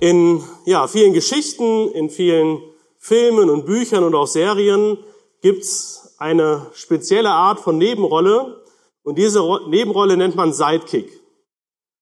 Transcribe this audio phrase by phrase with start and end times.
[0.00, 2.62] In ja, vielen Geschichten, in vielen
[2.96, 4.96] Filmen und Büchern und auch Serien
[5.42, 8.64] gibt's eine spezielle Art von Nebenrolle
[9.02, 11.20] und diese Nebenrolle nennt man Sidekick.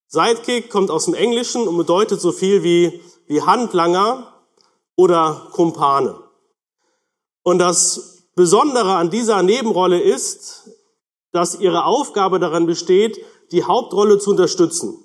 [0.06, 4.32] Sidekick kommt aus dem Englischen und bedeutet so viel wie, wie Handlanger
[4.96, 6.22] oder Kumpane.
[7.42, 10.70] Und das Besondere an dieser Nebenrolle ist,
[11.32, 13.18] dass ihre Aufgabe daran besteht,
[13.50, 15.04] die Hauptrolle zu unterstützen.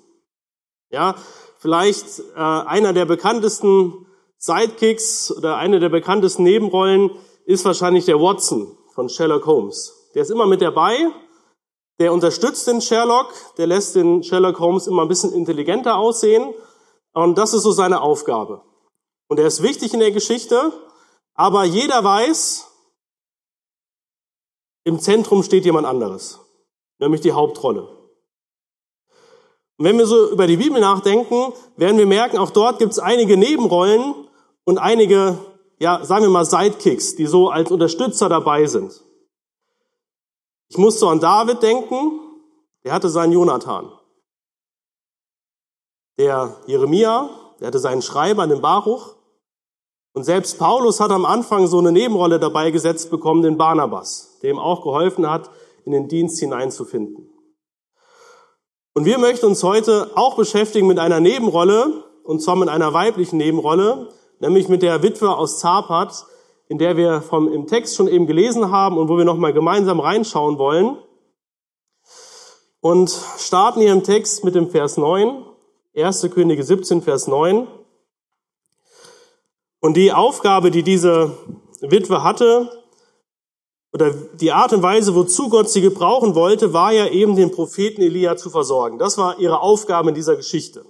[0.90, 1.16] Ja,
[1.64, 4.04] vielleicht äh, einer der bekanntesten
[4.36, 7.10] Sidekicks oder eine der bekanntesten Nebenrollen
[7.46, 10.10] ist wahrscheinlich der Watson von Sherlock Holmes.
[10.14, 10.94] Der ist immer mit dabei,
[11.98, 16.52] der unterstützt den Sherlock, der lässt den Sherlock Holmes immer ein bisschen intelligenter aussehen
[17.14, 18.60] und das ist so seine Aufgabe.
[19.28, 20.70] Und er ist wichtig in der Geschichte,
[21.32, 22.70] aber jeder weiß,
[24.84, 26.40] im Zentrum steht jemand anderes,
[26.98, 27.93] nämlich die Hauptrolle.
[29.76, 32.98] Und wenn wir so über die Bibel nachdenken, werden wir merken, auch dort gibt es
[32.98, 34.14] einige Nebenrollen
[34.64, 35.38] und einige,
[35.78, 39.02] ja, sagen wir mal Sidekicks, die so als Unterstützer dabei sind.
[40.68, 42.20] Ich muss so an David denken,
[42.84, 43.90] der hatte seinen Jonathan.
[46.18, 47.28] Der Jeremia,
[47.58, 49.16] der hatte seinen Schreiber, den Baruch.
[50.12, 54.50] Und selbst Paulus hat am Anfang so eine Nebenrolle dabei gesetzt bekommen, den Barnabas, der
[54.50, 55.50] ihm auch geholfen hat,
[55.84, 57.33] in den Dienst hineinzufinden.
[58.96, 63.38] Und wir möchten uns heute auch beschäftigen mit einer Nebenrolle, und zwar mit einer weiblichen
[63.38, 66.26] Nebenrolle, nämlich mit der Witwe aus Zapat,
[66.68, 69.98] in der wir vom, im Text schon eben gelesen haben und wo wir nochmal gemeinsam
[69.98, 70.96] reinschauen wollen.
[72.80, 75.44] Und starten hier im Text mit dem Vers 9,
[75.96, 76.30] 1.
[76.32, 77.66] Könige 17, Vers 9.
[79.80, 81.36] Und die Aufgabe, die diese
[81.80, 82.83] Witwe hatte,
[83.94, 88.02] oder die Art und Weise, wozu Gott sie gebrauchen wollte, war ja eben den Propheten
[88.02, 88.98] Elia zu versorgen.
[88.98, 90.84] Das war ihre Aufgabe in dieser Geschichte.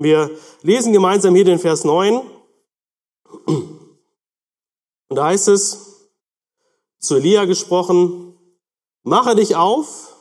[0.00, 0.28] Wir
[0.62, 2.22] lesen gemeinsam hier den Vers 9.
[3.46, 6.10] Und da heißt es,
[6.98, 8.34] zu Elia gesprochen,
[9.04, 10.16] mache dich auf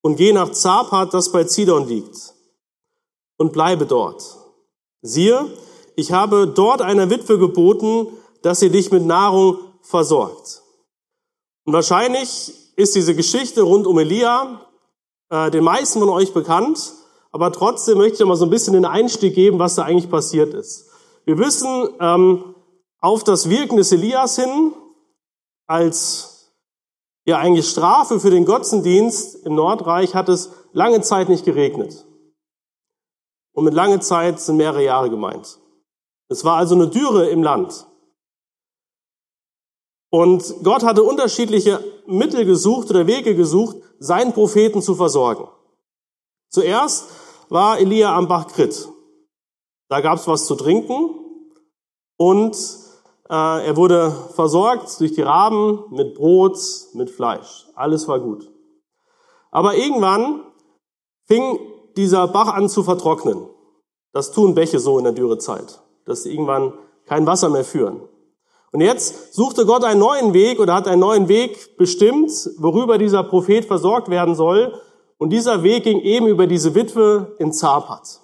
[0.00, 2.34] und geh nach Zapat, das bei Zidon liegt,
[3.36, 4.36] und bleibe dort.
[5.00, 5.46] Siehe,
[5.94, 8.08] ich habe dort einer Witwe geboten,
[8.42, 10.61] dass sie dich mit Nahrung versorgt.
[11.64, 14.60] Und wahrscheinlich ist diese Geschichte rund um Elia
[15.30, 16.92] äh, den meisten von euch bekannt,
[17.30, 20.54] aber trotzdem möchte ich mal so ein bisschen den Einstieg geben, was da eigentlich passiert
[20.54, 20.90] ist.
[21.24, 22.54] Wir wissen ähm,
[23.00, 24.74] auf das Wirken des Elias hin
[25.66, 26.52] als
[27.24, 32.04] ja eigentlich Strafe für den Götzendienst im Nordreich hat es lange Zeit nicht geregnet.
[33.52, 35.58] Und mit lange Zeit sind mehrere Jahre gemeint.
[36.28, 37.86] Es war also eine Dürre im Land.
[40.12, 45.48] Und Gott hatte unterschiedliche Mittel gesucht oder Wege gesucht, seinen Propheten zu versorgen.
[46.50, 47.08] Zuerst
[47.48, 48.88] war Elia am Bach Krit.
[49.88, 51.14] Da gab es was zu trinken
[52.18, 52.54] und
[53.30, 56.58] äh, er wurde versorgt durch die Raben mit Brot,
[56.92, 57.68] mit Fleisch.
[57.74, 58.50] Alles war gut.
[59.50, 60.42] Aber irgendwann
[61.26, 61.58] fing
[61.96, 63.48] dieser Bach an zu vertrocknen.
[64.12, 66.72] Das tun Bäche so in der Dürrezeit dass sie irgendwann
[67.06, 68.08] kein Wasser mehr führen.
[68.72, 73.22] Und jetzt suchte Gott einen neuen Weg oder hat einen neuen Weg bestimmt, worüber dieser
[73.22, 74.80] Prophet versorgt werden soll.
[75.18, 78.20] Und dieser Weg ging eben über diese Witwe in Zapat.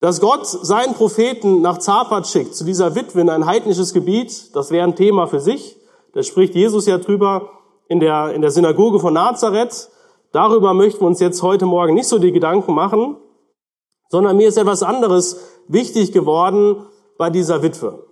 [0.00, 4.70] Dass Gott seinen Propheten nach Zapat schickt, zu dieser Witwe in ein heidnisches Gebiet, das
[4.72, 5.76] wäre ein Thema für sich.
[6.12, 7.50] Da spricht Jesus ja drüber
[7.88, 9.90] in der, in der Synagoge von Nazareth.
[10.32, 13.16] Darüber möchten wir uns jetzt heute Morgen nicht so die Gedanken machen,
[14.08, 16.86] sondern mir ist etwas anderes wichtig geworden
[17.16, 18.09] bei dieser Witwe.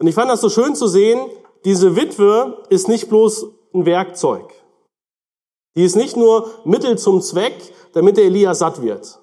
[0.00, 1.30] Und ich fand das so schön zu sehen,
[1.64, 4.54] diese Witwe ist nicht bloß ein Werkzeug.
[5.76, 7.54] Die ist nicht nur Mittel zum Zweck,
[7.92, 9.20] damit der Elia satt wird,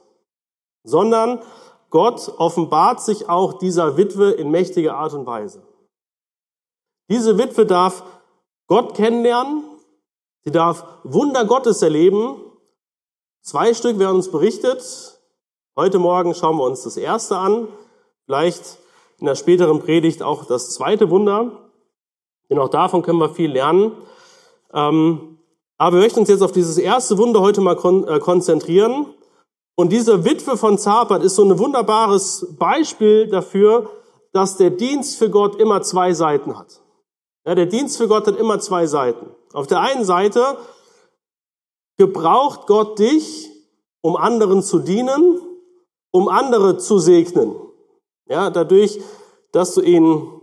[0.83, 1.41] sondern
[1.89, 5.63] Gott offenbart sich auch dieser Witwe in mächtiger Art und Weise.
[7.09, 8.03] Diese Witwe darf
[8.67, 9.63] Gott kennenlernen,
[10.45, 12.39] sie darf Wunder Gottes erleben.
[13.41, 15.19] Zwei Stück werden uns berichtet.
[15.75, 17.67] Heute Morgen schauen wir uns das erste an,
[18.25, 18.77] vielleicht
[19.19, 21.69] in der späteren Predigt auch das zweite Wunder,
[22.49, 23.91] denn auch davon können wir viel lernen.
[24.73, 25.39] Ähm,
[25.77, 27.77] aber wir möchten uns jetzt auf dieses erste Wunder heute mal
[28.07, 29.13] äh, konzentrieren.
[29.75, 33.89] Und diese Witwe von Zapat ist so ein wunderbares Beispiel dafür,
[34.33, 36.81] dass der Dienst für Gott immer zwei Seiten hat.
[37.45, 39.29] Ja, der Dienst für Gott hat immer zwei Seiten.
[39.53, 40.57] Auf der einen Seite
[41.97, 43.49] gebraucht Gott dich,
[44.01, 45.41] um anderen zu dienen
[46.11, 47.55] um andere zu segnen.
[48.29, 48.99] Ja, dadurch,
[49.51, 50.41] dass du ihnen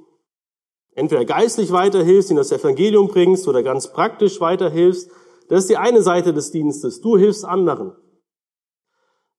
[0.94, 5.10] entweder geistlich weiterhilfst, ihnen das Evangelium bringst oder ganz praktisch weiterhilfst.
[5.48, 7.00] Das ist die eine Seite des Dienstes.
[7.00, 7.94] Du hilfst anderen.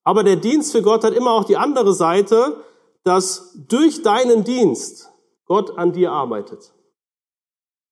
[0.04, 2.62] Aber der Dienst für Gott hat immer auch die andere Seite,
[3.02, 5.10] dass durch deinen Dienst
[5.46, 6.72] Gott an dir arbeitet.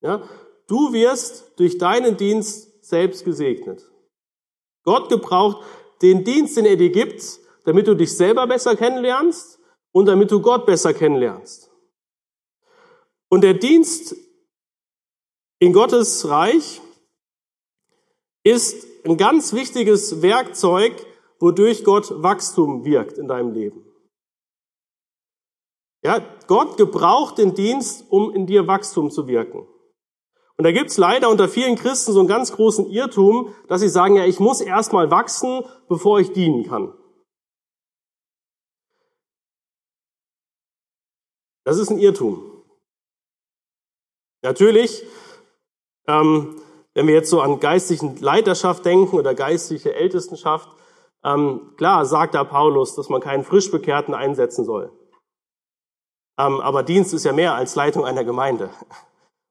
[0.01, 0.23] Ja?
[0.69, 3.91] Du wirst durch deinen Dienst selbst gesegnet.
[4.85, 5.65] Gott gebraucht
[6.03, 7.23] den Dienst, den er dir gibt,
[7.65, 9.54] damit du dich selber besser kennenlernst
[9.95, 11.71] und damit du Gott besser kennenlernst.
[13.31, 14.17] Und der Dienst
[15.61, 16.83] in Gottes Reich
[18.43, 20.95] ist ein ganz wichtiges Werkzeug,
[21.39, 23.87] wodurch Gott Wachstum wirkt in deinem Leben.
[26.03, 29.67] Ja, Gott gebraucht den Dienst, um in dir Wachstum zu wirken.
[30.57, 34.17] Und da gibt's leider unter vielen Christen so einen ganz großen Irrtum, dass sie sagen,
[34.17, 36.93] ja, ich muss erstmal wachsen, bevor ich dienen kann.
[41.65, 42.43] Das ist ein Irrtum.
[44.43, 45.03] Natürlich,
[46.07, 46.61] ähm,
[46.93, 50.69] wenn wir jetzt so an geistlichen Leiterschaft denken oder geistliche Ältestenschaft,
[51.25, 54.93] ähm, klar sagt da Paulus, dass man keinen Frischbekehrten einsetzen soll.
[56.39, 58.69] Ähm, aber Dienst ist ja mehr als Leitung einer Gemeinde.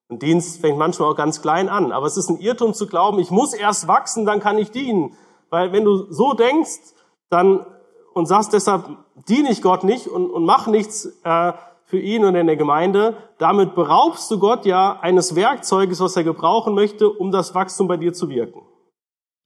[0.09, 1.91] Und Dienst fängt manchmal auch ganz klein an.
[1.91, 5.17] Aber es ist ein Irrtum zu glauben, ich muss erst wachsen, dann kann ich dienen.
[5.49, 6.93] Weil wenn du so denkst,
[7.29, 7.65] dann
[8.13, 8.85] und sagst deshalb
[9.27, 11.53] diene ich Gott nicht und, und mach nichts äh,
[11.93, 16.23] für ihn und in der Gemeinde, damit beraubst du Gott ja eines Werkzeuges, was er
[16.23, 18.63] gebrauchen möchte, um das Wachstum bei dir zu wirken.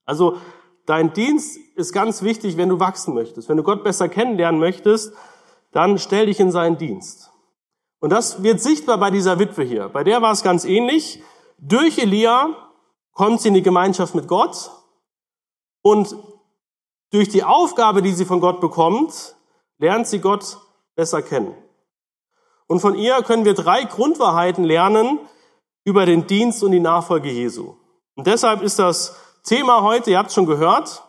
[0.06, 0.38] Also
[0.86, 3.50] dein Dienst ist ganz wichtig, wenn du wachsen möchtest.
[3.50, 5.14] Wenn du Gott besser kennenlernen möchtest,
[5.74, 7.34] dann stell dich in seinen Dienst.
[8.00, 9.90] Und das wird sichtbar bei dieser Witwe hier.
[9.90, 11.22] Bei der war es ganz ähnlich.
[11.58, 12.56] Durch Elia
[13.12, 14.72] kommt sie in die Gemeinschaft mit Gott
[15.82, 16.16] und
[17.12, 19.36] durch die Aufgabe, die sie von Gott bekommt,
[19.80, 20.60] lernt sie Gott
[20.96, 21.54] besser kennen.
[22.68, 25.20] Und von ihr können wir drei Grundwahrheiten lernen
[25.86, 27.76] über den Dienst und die Nachfolge Jesu.
[28.16, 31.04] Und deshalb ist das Thema heute, ihr habt es schon gehört,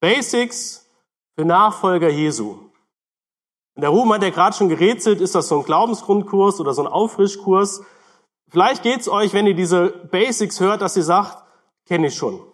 [0.00, 0.90] Basics
[1.36, 2.58] für Nachfolger Jesu.
[3.76, 6.82] In der Ruhm hat ja gerade schon gerätselt, ist das so ein Glaubensgrundkurs oder so
[6.82, 7.82] ein Auffrischkurs.
[8.50, 11.42] Vielleicht geht's euch, wenn ihr diese Basics hört, dass ihr sagt,
[11.86, 12.51] kenne ich schon.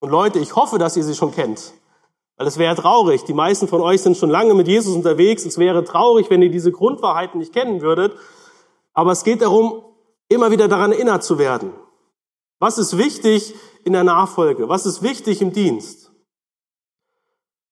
[0.00, 1.72] Und Leute, ich hoffe, dass ihr sie schon kennt.
[2.36, 3.24] Weil es wäre traurig.
[3.24, 5.44] Die meisten von euch sind schon lange mit Jesus unterwegs.
[5.44, 8.12] Es wäre traurig, wenn ihr diese Grundwahrheiten nicht kennen würdet.
[8.94, 9.82] Aber es geht darum,
[10.28, 11.72] immer wieder daran erinnert zu werden.
[12.60, 13.54] Was ist wichtig
[13.84, 14.68] in der Nachfolge?
[14.68, 16.12] Was ist wichtig im Dienst?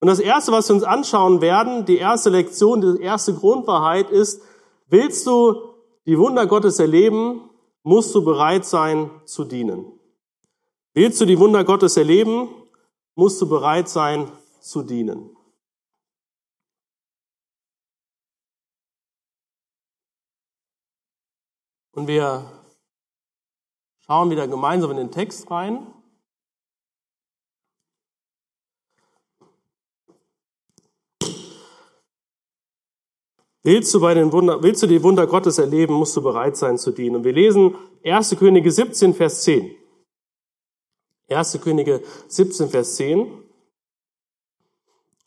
[0.01, 4.43] Und das Erste, was wir uns anschauen werden, die erste Lektion, die erste Grundwahrheit ist,
[4.89, 5.75] willst du
[6.07, 7.51] die Wunder Gottes erleben,
[7.83, 9.96] musst du bereit sein zu dienen.
[10.97, 12.49] Willst du die Wunder Gottes erleben,
[13.17, 15.37] musst du bereit sein zu dienen.
[21.93, 22.51] Und wir
[24.07, 25.87] schauen wieder gemeinsam in den Text rein.
[33.63, 36.79] Willst du, bei den Wunder, willst du die Wunder Gottes erleben, musst du bereit sein
[36.79, 37.17] zu dienen.
[37.17, 38.35] Und wir lesen 1.
[38.39, 39.86] Könige 17, Vers 10.
[41.29, 41.61] 1.
[41.61, 43.43] Könige 17, Vers 10.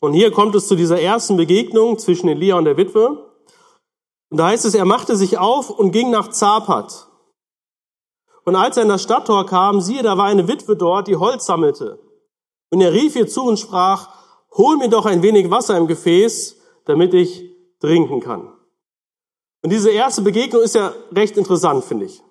[0.00, 3.30] Und hier kommt es zu dieser ersten Begegnung zwischen Elia und der Witwe.
[4.30, 7.06] Und da heißt es, er machte sich auf und ging nach Zapat.
[8.44, 11.44] Und als er in das Stadttor kam, siehe, da war eine Witwe dort, die Holz
[11.44, 11.98] sammelte.
[12.70, 14.08] Und er rief ihr zu und sprach,
[14.56, 17.44] hol mir doch ein wenig Wasser im Gefäß, damit ich
[17.80, 18.52] trinken kann.
[19.62, 22.22] Und diese erste Begegnung ist ja recht interessant, finde ich.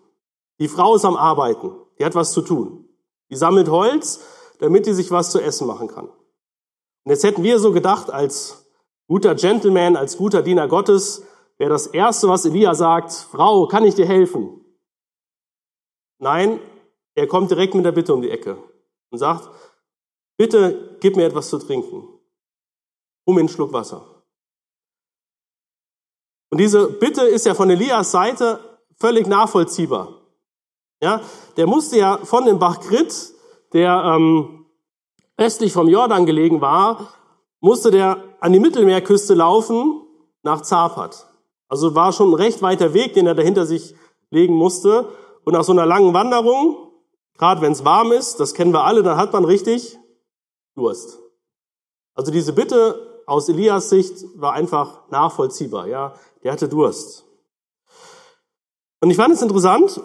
[0.60, 2.89] Die Frau ist am Arbeiten, die hat was zu tun.
[3.30, 4.22] Die sammelt Holz,
[4.60, 6.08] damit die sich was zu essen machen kann.
[6.08, 8.66] Und jetzt hätten wir so gedacht, als
[9.08, 11.24] guter Gentleman, als guter Diener Gottes,
[11.58, 14.66] wäre das Erste, was Elia sagt, Frau, kann ich dir helfen?
[16.20, 16.60] Nein,
[17.16, 18.58] er kommt direkt mit der Bitte um die Ecke
[19.10, 19.50] und sagt,
[20.38, 22.08] bitte gib mir etwas zu trinken.
[23.26, 24.24] Um einen Schluck Wasser.
[26.50, 28.60] Und diese Bitte ist ja von Elias Seite
[28.98, 30.19] völlig nachvollziehbar.
[31.02, 31.22] Ja,
[31.58, 33.34] der musste ja von dem Bach Krit,
[33.74, 34.66] der ähm,
[35.38, 37.14] östlich vom Jordan gelegen war,
[37.62, 40.02] musste der an die Mittelmeerküste laufen
[40.44, 41.28] nach Zapat.
[41.68, 43.96] Also war schon ein recht weiter Weg, den er dahinter sich
[44.32, 45.10] legen musste.
[45.46, 46.92] Und nach so einer langen Wanderung,
[47.38, 49.98] gerade wenn es warm ist, das kennen wir alle, dann hat man richtig
[50.76, 51.20] Durst.
[52.16, 55.88] Also diese Bitte aus Elias Sicht war einfach nachvollziehbar.
[55.88, 56.14] Ja,
[56.44, 57.26] der hatte Durst.
[59.02, 60.02] Und ich fand es interessant,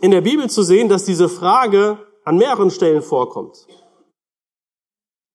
[0.00, 3.66] in der Bibel zu sehen, dass diese Frage an mehreren Stellen vorkommt.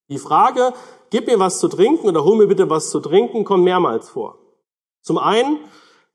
[0.09, 0.73] Die Frage,
[1.09, 4.37] gib mir was zu trinken oder hol mir bitte was zu trinken, kommt mehrmals vor.
[5.01, 5.59] Zum einen,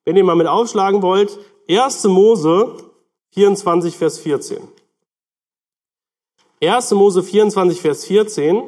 [0.04, 2.04] wenn ihr mal mit aufschlagen wollt, 1.
[2.04, 2.76] Mose
[3.32, 4.68] 24, Vers 14.
[6.62, 6.90] 1.
[6.92, 8.62] Mose 24, Vers 14.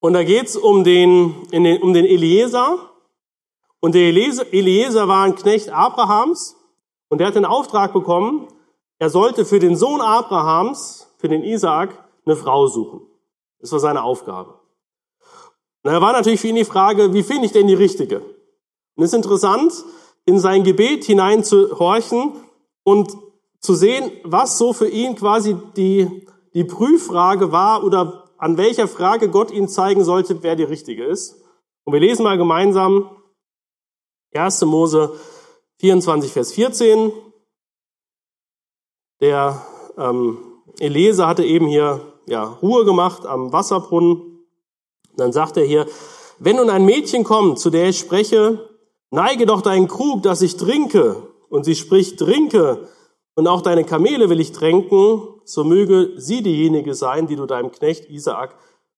[0.00, 2.90] Und da geht's um den, den, um den Eliezer.
[3.80, 6.56] Und der Eliezer war ein Knecht Abrahams.
[7.08, 8.48] Und der hat den Auftrag bekommen,
[8.98, 11.90] er sollte für den Sohn Abrahams, für den Isaak,
[12.26, 13.00] eine Frau suchen.
[13.60, 14.54] Das war seine Aufgabe.
[15.82, 18.18] Und da war natürlich für ihn die Frage, wie finde ich denn die richtige?
[18.18, 19.72] Und es ist interessant,
[20.26, 22.32] in sein Gebet hineinzuhorchen
[22.82, 23.16] und
[23.60, 29.28] zu sehen, was so für ihn quasi die, die Prüffrage war oder an welcher Frage
[29.28, 31.42] Gott ihm zeigen sollte, wer die richtige ist.
[31.84, 33.10] Und wir lesen mal gemeinsam
[34.32, 34.64] 1.
[34.64, 35.12] Mose
[35.80, 37.12] 24, Vers 14.
[39.20, 39.60] Der
[39.96, 40.38] ähm,
[40.78, 44.46] Elese hatte eben hier ja, Ruhe gemacht am Wasserbrunnen.
[45.16, 45.86] Dann sagt er hier,
[46.38, 48.68] wenn nun ein Mädchen kommt, zu der ich spreche,
[49.10, 51.28] neige doch deinen Krug, dass ich trinke.
[51.48, 52.88] Und sie spricht, trinke.
[53.38, 55.22] Und auch deine Kamele will ich tränken.
[55.44, 58.56] So möge sie diejenige sein, die du deinem Knecht Isaak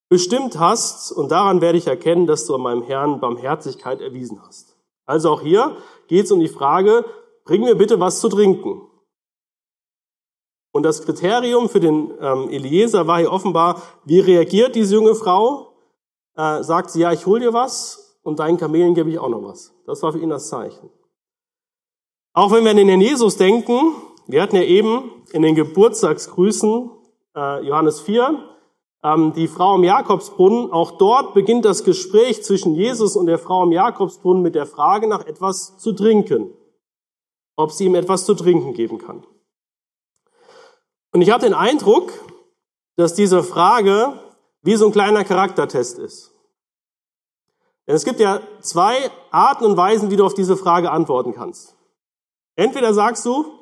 [0.09, 1.13] bestimmt hast.
[1.13, 4.79] Und daran werde ich erkennen, dass du an meinem Herrn Barmherzigkeit erwiesen hast.
[5.05, 5.77] Also auch hier
[6.09, 7.05] geht es um die Frage,
[7.45, 8.81] bring mir bitte was zu trinken.
[10.73, 15.75] Und das Kriterium für den ähm, Eliezer war hier offenbar, wie reagiert diese junge Frau?
[16.35, 19.43] Äh, sagt sie, ja, ich hol dir was und deinen Kamelen gebe ich auch noch
[19.43, 19.75] was.
[19.85, 20.89] Das war für ihn das Zeichen.
[22.33, 23.93] Auch wenn wir an den Herrn Jesus denken,
[24.33, 26.91] wir hatten ja eben in den Geburtstagsgrüßen
[27.37, 28.51] äh, Johannes 4
[29.03, 33.65] ähm, die Frau im Jakobsbrunnen, auch dort beginnt das Gespräch zwischen Jesus und der Frau
[33.65, 36.53] im Jakobsbrunnen mit der Frage nach etwas zu trinken,
[37.57, 39.27] ob sie ihm etwas zu trinken geben kann.
[41.13, 42.13] Und ich habe den Eindruck,
[42.97, 44.13] dass diese Frage
[44.63, 46.35] wie so ein kleiner Charaktertest ist.
[47.87, 51.77] Denn es gibt ja zwei Arten und Weisen, wie du auf diese Frage antworten kannst.
[52.55, 53.60] Entweder sagst du,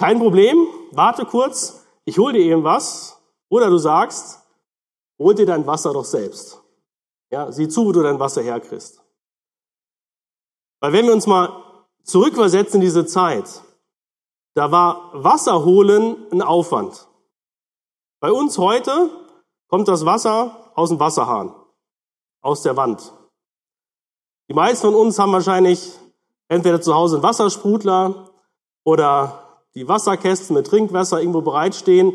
[0.00, 3.20] kein Problem, warte kurz, ich hol dir eben was.
[3.50, 4.40] Oder du sagst,
[5.18, 6.62] hol dir dein Wasser doch selbst.
[7.30, 9.02] Ja, sieh zu, wo du dein Wasser herkriegst.
[10.80, 11.52] Weil wenn wir uns mal
[12.02, 13.62] zurückversetzen in diese Zeit,
[14.54, 17.06] da war Wasser holen ein Aufwand.
[18.20, 19.10] Bei uns heute
[19.68, 21.54] kommt das Wasser aus dem Wasserhahn,
[22.40, 23.12] aus der Wand.
[24.48, 25.92] Die meisten von uns haben wahrscheinlich
[26.48, 28.30] entweder zu Hause einen Wassersprudler
[28.82, 29.49] oder
[29.80, 32.12] die Wasserkästen mit Trinkwasser irgendwo bereitstehen.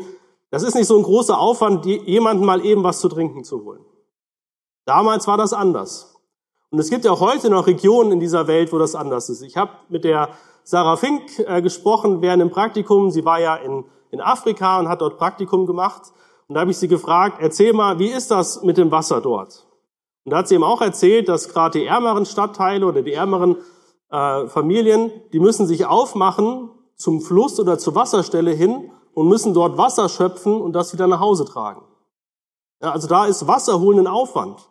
[0.50, 3.84] Das ist nicht so ein großer Aufwand, jemanden mal eben was zu trinken zu holen.
[4.84, 6.14] Damals war das anders.
[6.70, 9.42] Und es gibt ja auch heute noch Regionen in dieser Welt, wo das anders ist.
[9.42, 10.28] Ich habe mit der
[10.62, 13.10] Sarah Fink äh, gesprochen während dem Praktikum.
[13.10, 16.12] Sie war ja in, in Afrika und hat dort Praktikum gemacht.
[16.46, 19.66] Und da habe ich sie gefragt, erzähl mal, wie ist das mit dem Wasser dort?
[20.24, 23.56] Und da hat sie ihm auch erzählt, dass gerade die ärmeren Stadtteile oder die ärmeren
[24.12, 29.78] äh, Familien, die müssen sich aufmachen zum Fluss oder zur Wasserstelle hin und müssen dort
[29.78, 31.82] Wasser schöpfen und das wieder nach Hause tragen.
[32.82, 34.68] Ja, also da ist Wasser holen ein Aufwand.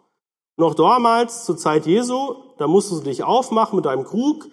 [0.58, 4.46] Noch damals, zur Zeit Jesu, da musstest du dich aufmachen mit deinem Krug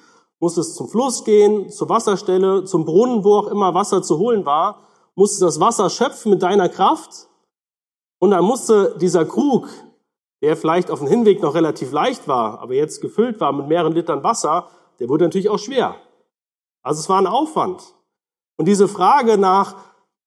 [0.43, 4.89] musstest zum Fluss gehen, zur Wasserstelle, zum Brunnen, wo auch immer Wasser zu holen war,
[5.15, 7.29] musstest das Wasser schöpfen mit deiner Kraft
[8.19, 9.69] und dann musste dieser Krug,
[10.43, 13.93] der vielleicht auf dem Hinweg noch relativ leicht war, aber jetzt gefüllt war mit mehreren
[13.93, 14.67] Litern Wasser,
[14.99, 15.95] der wurde natürlich auch schwer.
[16.83, 17.95] Also es war ein Aufwand.
[18.57, 19.77] Und diese Frage nach,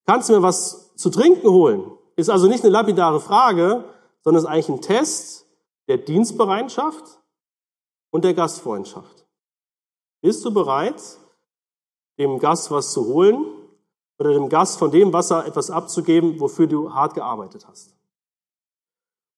[0.05, 3.83] kannst du mir was zu trinken holen, ist also nicht eine lapidare Frage,
[4.23, 5.45] sondern ist eigentlich ein Test
[5.87, 7.19] der Dienstbereitschaft
[8.11, 9.25] und der Gastfreundschaft.
[10.21, 11.01] Bist du bereit,
[12.17, 13.45] dem Gast was zu holen
[14.17, 17.95] oder dem Gast von dem Wasser etwas abzugeben, wofür du hart gearbeitet hast?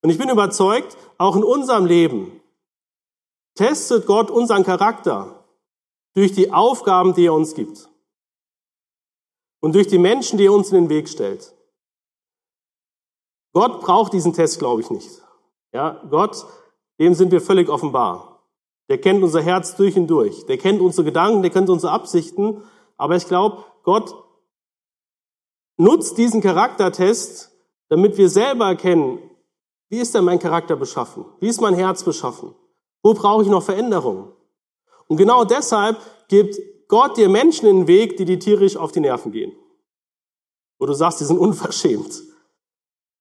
[0.03, 2.39] Und ich bin überzeugt, auch in unserem Leben
[3.55, 5.36] testet Gott unseren Charakter
[6.17, 7.87] durch die Aufgaben, die er uns gibt
[9.59, 11.53] und durch die Menschen, die er uns in den Weg stellt.
[13.53, 15.21] Gott braucht diesen Test, glaube ich nicht.
[15.73, 16.43] Ja, Gott,
[16.99, 18.41] dem sind wir völlig offenbar.
[18.89, 20.43] Der kennt unser Herz durch und durch.
[20.47, 22.63] Der kennt unsere Gedanken, der kennt unsere Absichten.
[22.97, 24.15] Aber ich glaube, Gott
[25.77, 27.51] nutzt diesen Charaktertest,
[27.89, 29.19] damit wir selber erkennen,
[29.89, 31.25] wie ist denn mein Charakter beschaffen?
[31.39, 32.55] Wie ist mein Herz beschaffen?
[33.03, 34.33] Wo brauche ich noch Veränderungen?
[35.07, 35.97] Und genau deshalb
[36.27, 39.53] gibt Gott dir Menschen in den Weg, die dir tierisch auf die Nerven gehen.
[40.79, 42.23] Wo du sagst, die sind unverschämt.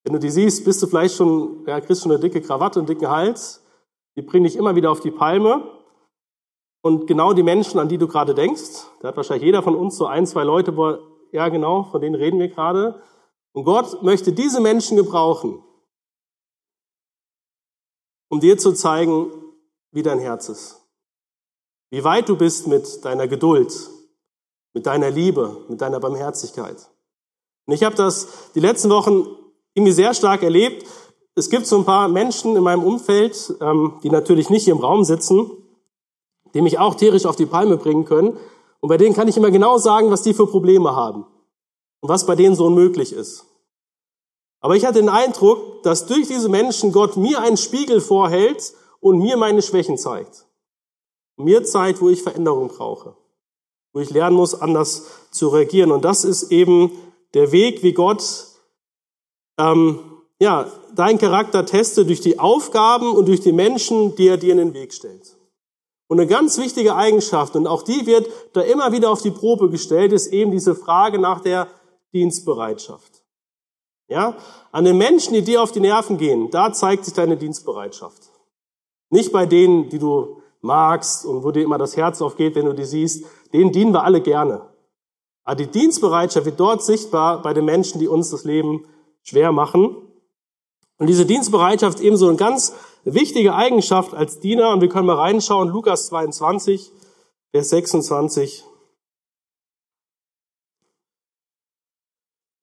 [0.05, 2.89] Wenn du die siehst, bist du vielleicht schon, ja, kriegst schon eine dicke Krawatte und
[2.89, 3.65] einen dicken Hals.
[4.15, 5.69] Die bringen dich immer wieder auf die Palme.
[6.83, 9.97] Und genau die Menschen, an die du gerade denkst, da hat wahrscheinlich jeder von uns
[9.97, 10.99] so ein, zwei Leute, wo
[11.33, 13.03] ja genau, von denen reden wir gerade.
[13.53, 15.65] Und Gott möchte diese Menschen gebrauchen,
[18.29, 19.33] um dir zu zeigen,
[19.91, 20.86] wie dein Herz ist.
[21.91, 23.73] Wie weit du bist mit deiner Geduld,
[24.77, 26.77] mit deiner Liebe, mit deiner Barmherzigkeit.
[27.67, 29.27] Und ich habe das die letzten Wochen
[29.75, 30.87] irgendwie sehr stark erlebt.
[31.35, 34.81] Es gibt so ein paar Menschen in meinem Umfeld, ähm, die natürlich nicht hier im
[34.81, 35.51] Raum sitzen,
[36.55, 38.37] die mich auch tierisch auf die Palme bringen können.
[38.81, 41.25] Und bei denen kann ich immer genau sagen, was die für Probleme haben
[42.01, 43.47] und was bei denen so unmöglich ist.
[44.61, 49.19] Aber ich hatte den Eindruck, dass durch diese Menschen Gott mir einen Spiegel vorhält und
[49.19, 50.47] mir meine Schwächen zeigt.
[51.37, 53.17] Mir zeigt, wo ich Veränderung brauche,
[53.93, 55.93] wo ich lernen muss, anders zu reagieren.
[55.93, 56.91] Und das ist eben
[57.35, 58.47] der Weg, wie Gott
[59.59, 60.01] ähm,
[60.39, 64.59] ja, dein Charakter testet durch die Aufgaben und durch die Menschen, die er dir in
[64.59, 65.37] den Weg stellt.
[66.09, 69.71] Und eine ganz wichtige Eigenschaft, und auch die wird da immer wieder auf die Probe
[69.71, 71.69] gestellt, ist eben diese Frage nach der
[72.13, 73.25] Dienstbereitschaft.
[74.09, 74.37] Ja,
[74.71, 78.31] an den Menschen, die dir auf die Nerven gehen, da zeigt sich deine Dienstbereitschaft.
[79.11, 82.75] Nicht bei denen, die du magst und wo dir immer das Herz aufgeht, wenn du
[82.75, 84.69] die siehst, denen dienen wir alle gerne.
[85.45, 88.85] Aber die Dienstbereitschaft wird dort sichtbar bei den Menschen, die uns das Leben
[89.23, 89.97] schwer machen.
[90.99, 94.71] Und diese Dienstbereitschaft ist ebenso eine ganz wichtige Eigenschaft als Diener.
[94.71, 96.91] Und wir können mal reinschauen, Lukas 22,
[97.53, 98.65] Vers 26.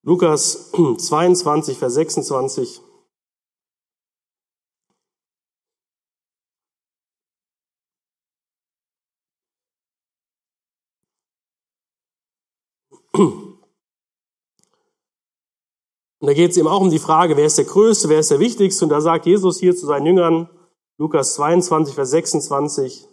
[0.04, 2.82] Lukas 22, Vers 26.
[16.28, 18.40] da geht es eben auch um die Frage, wer ist der Größte, wer ist der
[18.40, 18.86] Wichtigste.
[18.86, 20.50] Und da sagt Jesus hier zu seinen Jüngern,
[20.98, 23.08] Lukas 22, Vers 26,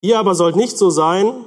[0.00, 1.44] ihr aber sollt nicht so sein,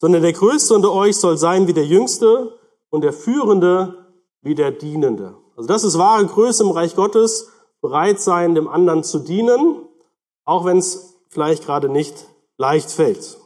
[0.00, 2.56] sondern der Größte unter euch soll sein wie der Jüngste
[2.90, 4.06] und der Führende
[4.42, 5.36] wie der Dienende.
[5.56, 9.82] Also das ist wahre Größe im Reich Gottes, bereit sein, dem anderen zu dienen,
[10.44, 12.26] auch wenn es vielleicht gerade nicht
[12.58, 13.38] leicht fällt.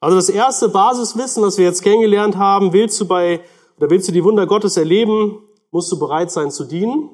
[0.00, 3.40] Also das erste Basiswissen, was wir jetzt kennengelernt haben, willst du bei,
[3.76, 7.10] oder willst du die Wunder Gottes erleben, musst du bereit sein zu dienen.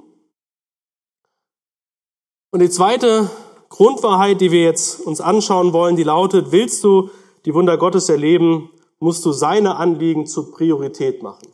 [2.50, 3.30] Und die zweite
[3.68, 7.10] Grundwahrheit, die wir jetzt uns anschauen wollen, die lautet, willst du
[7.44, 11.48] die Wunder Gottes erleben, musst du seine Anliegen zur Priorität machen.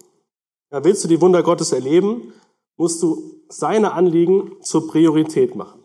[0.72, 2.32] Ja, willst du die Wunder Gottes erleben,
[2.76, 5.83] musst du seine Anliegen zur Priorität machen.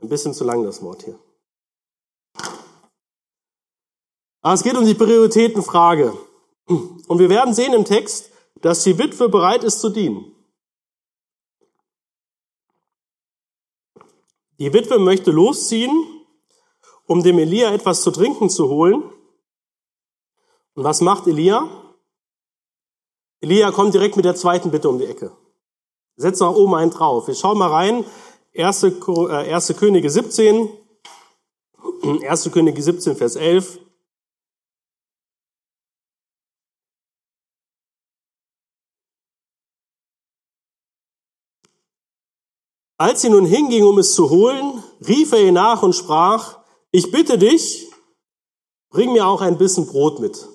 [0.00, 1.18] Ein bisschen zu lang das Wort hier.
[4.42, 6.16] Aber es geht um die Prioritätenfrage.
[6.66, 8.30] Und wir werden sehen im Text,
[8.62, 10.34] dass die Witwe bereit ist zu dienen.
[14.58, 16.24] Die Witwe möchte losziehen,
[17.06, 19.02] um dem Elia etwas zu trinken zu holen.
[20.74, 21.68] Und was macht Elia?
[23.40, 25.36] Elia kommt direkt mit der zweiten Bitte um die Ecke.
[26.16, 27.26] Setzt nach oben einen drauf.
[27.26, 28.04] Wir schauen mal rein
[28.62, 28.82] 1.
[28.82, 30.68] Äh, Könige 17,
[32.22, 32.50] 1.
[32.52, 33.78] Könige 17, Vers 11.
[42.98, 46.58] Als sie nun hinging, um es zu holen, rief er ihr nach und sprach,
[46.90, 47.90] ich bitte dich,
[48.90, 50.46] bring mir auch ein bisschen Brot mit.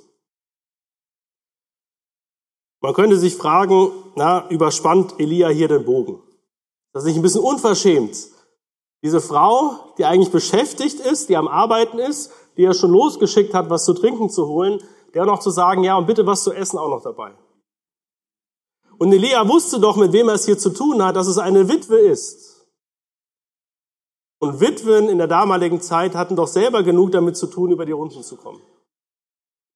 [2.81, 6.24] Man könnte sich fragen, na, überspannt Elia hier den Bogen?
[6.95, 8.15] Das ist nicht ein bisschen unverschämt.
[9.03, 13.69] Diese Frau, die eigentlich beschäftigt ist, die am Arbeiten ist, die er schon losgeschickt hat,
[13.69, 14.81] was zu trinken zu holen,
[15.13, 17.35] der noch zu sagen, ja, und bitte was zu essen auch noch dabei.
[18.97, 21.67] Und Elia wusste doch, mit wem er es hier zu tun hat, dass es eine
[21.67, 22.65] Witwe ist.
[24.39, 27.91] Und Witwen in der damaligen Zeit hatten doch selber genug damit zu tun, über die
[27.91, 28.61] Runden zu kommen.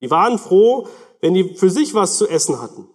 [0.02, 0.88] Die waren froh,
[1.20, 2.88] wenn die für sich was zu essen hatten.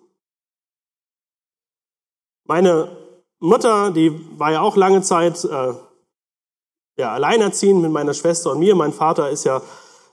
[2.46, 3.03] Meine
[3.44, 5.74] Mutter, die war ja auch lange Zeit äh,
[6.96, 8.74] ja, alleinerziehend mit meiner Schwester und mir.
[8.74, 9.60] Mein Vater ist ja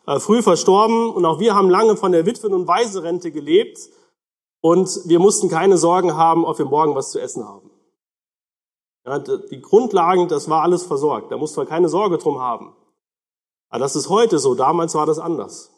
[0.06, 3.80] äh, früh verstorben und auch wir haben lange von der Witwen- und Waisenrente gelebt
[4.60, 7.72] und wir mussten keine Sorgen haben, ob wir morgen was zu essen haben.
[9.06, 11.32] Ja, die Grundlagen, das war alles versorgt.
[11.32, 12.76] Da mussten wir keine Sorge drum haben.
[13.70, 14.56] Aber das ist heute so.
[14.56, 15.72] Damals war das anders.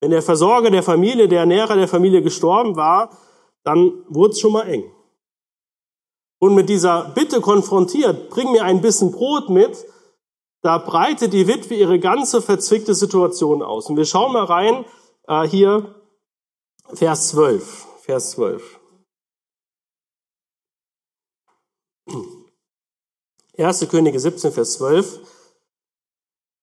[0.00, 3.10] Wenn der Versorger der Familie, der Ernährer der Familie gestorben war,
[3.62, 4.92] dann wurde es schon mal eng
[6.42, 9.86] und mit dieser Bitte konfrontiert, bring mir ein bisschen Brot mit,
[10.60, 13.88] da breitet die Witwe ihre ganze verzwickte Situation aus.
[13.88, 14.84] Und wir schauen mal rein,
[15.28, 15.94] äh, hier
[16.94, 17.86] Vers 12.
[18.00, 18.80] Vers 12.
[23.56, 23.88] 1.
[23.88, 25.20] Könige 17, Vers 12.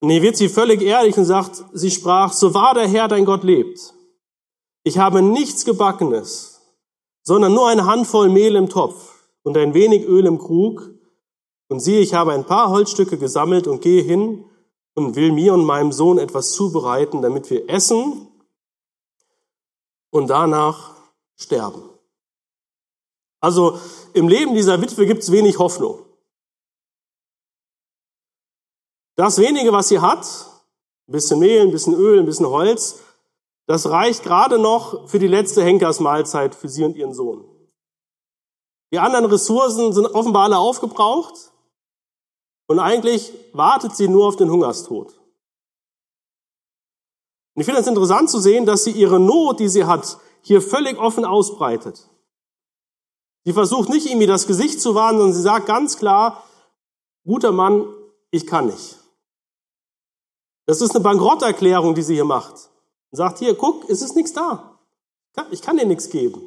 [0.01, 3.23] Und hier wird sie völlig ehrlich und sagt, sie sprach, so wahr der Herr dein
[3.23, 3.93] Gott lebt.
[4.83, 6.59] Ich habe nichts Gebackenes,
[7.23, 9.18] sondern nur eine Handvoll Mehl im Topf
[9.49, 10.91] und ein wenig Öl im Krug.
[11.69, 14.45] Und siehe, ich habe ein paar Holzstücke gesammelt und gehe hin
[14.93, 18.27] und will mir und meinem Sohn etwas zubereiten, damit wir essen
[20.11, 20.95] und danach
[21.35, 21.81] sterben.
[23.39, 23.79] Also
[24.13, 26.05] im Leben dieser Witwe gibt es wenig Hoffnung.
[29.15, 30.27] Das wenige, was sie hat,
[31.07, 32.99] ein bisschen Mehl, ein bisschen Öl, ein bisschen Holz,
[33.65, 37.58] das reicht gerade noch für die letzte Henkersmahlzeit für sie und ihren Sohn.
[38.91, 41.51] Die anderen Ressourcen sind offenbar alle aufgebraucht
[42.67, 45.19] und eigentlich wartet sie nur auf den Hungerstod.
[47.53, 50.61] Und ich finde es interessant zu sehen, dass sie ihre Not, die sie hat, hier
[50.61, 52.09] völlig offen ausbreitet.
[53.45, 56.43] Sie versucht nicht irgendwie das Gesicht zu wahren, sondern sie sagt ganz klar,
[57.25, 57.87] guter Mann,
[58.31, 58.97] ich kann nicht.
[60.65, 62.69] Das ist eine Bankrotterklärung, die sie hier macht.
[63.11, 64.79] Und sagt, hier, guck, es ist nichts da.
[65.51, 66.41] Ich kann dir nichts geben.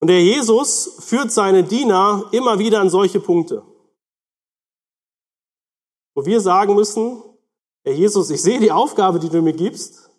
[0.00, 3.62] Und der Jesus führt seine Diener immer wieder an solche Punkte,
[6.14, 7.22] wo wir sagen müssen,
[7.84, 10.10] Herr Jesus, ich sehe die Aufgabe, die du mir gibst,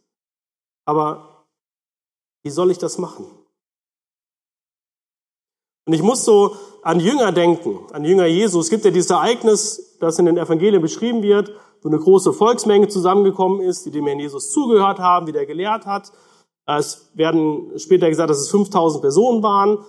[0.86, 1.46] aber
[2.44, 3.26] wie soll ich das machen?
[5.86, 8.66] Und ich muss so an Jünger denken, an Jünger Jesus.
[8.66, 12.88] Es gibt ja dieses Ereignis, das in den Evangelien beschrieben wird, wo eine große Volksmenge
[12.88, 16.12] zusammengekommen ist, die dem Herrn Jesus zugehört haben, wie der gelehrt hat.
[16.78, 19.80] Es werden später gesagt, dass es 5000 Personen waren.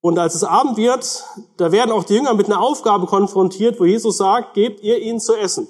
[0.00, 1.24] Und als es Abend wird,
[1.56, 5.20] da werden auch die Jünger mit einer Aufgabe konfrontiert, wo Jesus sagt, gebt ihr ihnen
[5.20, 5.68] zu essen.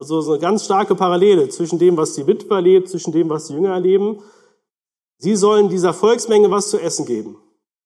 [0.00, 3.46] Also so eine ganz starke Parallele zwischen dem, was die Witwe erlebt, zwischen dem, was
[3.46, 4.22] die Jünger erleben.
[5.18, 7.36] Sie sollen dieser Volksmenge was zu essen geben.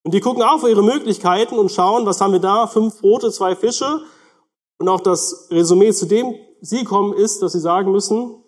[0.03, 2.67] Und die gucken auf ihre Möglichkeiten und schauen, was haben wir da?
[2.67, 4.01] Fünf Brote, zwei Fische.
[4.79, 8.43] Und auch das Resümee, zu dem sie kommen, ist, dass sie sagen müssen,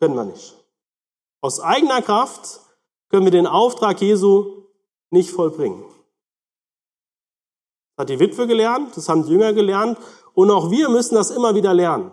[0.00, 0.56] können wir nicht.
[1.40, 2.60] Aus eigener Kraft
[3.10, 4.64] können wir den Auftrag Jesu
[5.10, 5.84] nicht vollbringen.
[7.96, 9.98] Das hat die Witwe gelernt, das haben die Jünger gelernt
[10.34, 12.12] und auch wir müssen das immer wieder lernen.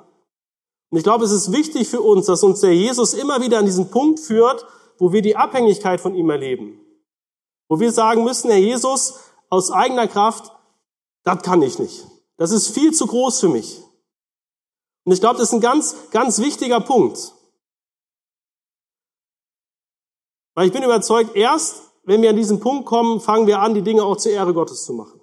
[0.89, 3.65] Und ich glaube, es ist wichtig für uns, dass uns der Jesus immer wieder an
[3.65, 4.65] diesen Punkt führt,
[4.97, 6.79] wo wir die Abhängigkeit von ihm erleben.
[7.69, 9.19] Wo wir sagen müssen, Herr Jesus,
[9.49, 10.51] aus eigener Kraft,
[11.23, 12.07] das kann ich nicht.
[12.37, 13.81] Das ist viel zu groß für mich.
[15.03, 17.33] Und ich glaube, das ist ein ganz, ganz wichtiger Punkt.
[20.57, 23.83] Weil ich bin überzeugt, erst wenn wir an diesen Punkt kommen, fangen wir an, die
[23.83, 25.21] Dinge auch zur Ehre Gottes zu machen.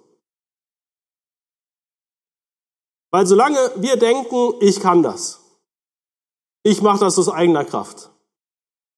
[3.11, 5.41] Weil solange wir denken, ich kann das,
[6.63, 8.11] ich mache das aus eigener Kraft,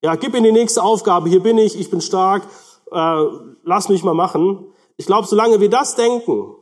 [0.04, 2.43] ja, gib mir die nächste Aufgabe, hier bin ich, ich bin stark,
[2.91, 3.26] äh,
[3.63, 4.71] lass mich mal machen.
[4.95, 6.56] Ich glaube, solange wir das denken,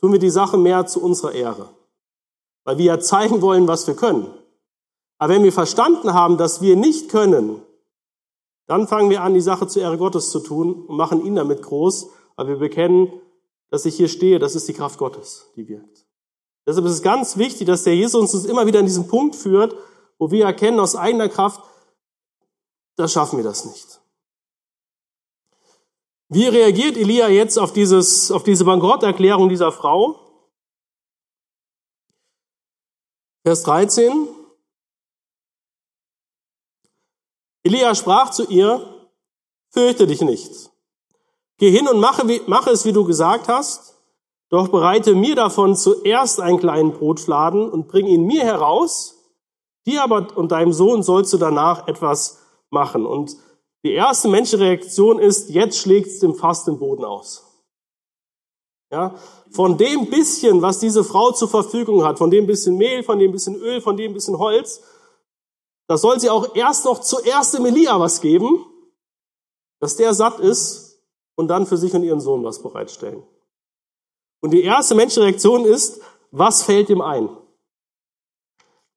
[0.00, 1.68] tun wir die Sache mehr zu unserer Ehre.
[2.64, 4.28] Weil wir ja zeigen wollen, was wir können.
[5.18, 7.62] Aber wenn wir verstanden haben, dass wir nicht können,
[8.66, 11.62] dann fangen wir an, die Sache zur Ehre Gottes zu tun und machen ihn damit
[11.62, 13.12] groß, weil wir bekennen,
[13.70, 16.06] dass ich hier stehe, das ist die Kraft Gottes, die wirkt.
[16.66, 19.76] Deshalb ist es ganz wichtig, dass der Jesus uns immer wieder an diesen Punkt führt,
[20.18, 21.62] wo wir erkennen aus eigener Kraft,
[22.96, 24.00] da schaffen wir das nicht.
[26.28, 30.18] Wie reagiert Elia jetzt auf, dieses, auf diese Bankrotterklärung dieser Frau?
[33.44, 34.26] Vers 13.
[37.66, 38.80] Elia sprach zu ihr,
[39.70, 40.70] fürchte dich nicht.
[41.58, 43.96] Geh hin und mache, mache es, wie du gesagt hast,
[44.50, 49.16] doch bereite mir davon zuerst einen kleinen Brotfladen und bring ihn mir heraus,
[49.84, 52.38] dir aber und deinem Sohn sollst du danach etwas
[52.70, 53.04] machen.
[53.04, 53.36] Und
[53.84, 57.42] die erste Menschenreaktion ist, jetzt schlägt es dem Fass den Boden aus.
[58.92, 59.16] Ja,
[59.50, 63.32] von dem bisschen, was diese Frau zur Verfügung hat, von dem bisschen Mehl, von dem
[63.32, 64.82] bisschen Öl, von dem bisschen Holz,
[65.88, 68.64] da soll sie auch erst noch zuerst dem Elia was geben,
[69.80, 71.02] dass der satt ist
[71.36, 73.22] und dann für sich und ihren Sohn was bereitstellen.
[74.40, 77.28] Und die erste Menschenreaktion ist, was fällt ihm ein?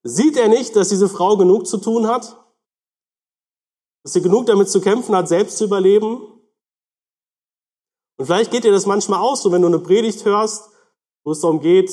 [0.03, 2.39] Sieht er nicht, dass diese Frau genug zu tun hat?
[4.03, 6.21] dass sie genug damit zu kämpfen hat, selbst zu überleben.
[8.17, 10.69] Und vielleicht geht dir das manchmal aus, so wenn du eine Predigt hörst,
[11.23, 11.91] wo es darum geht,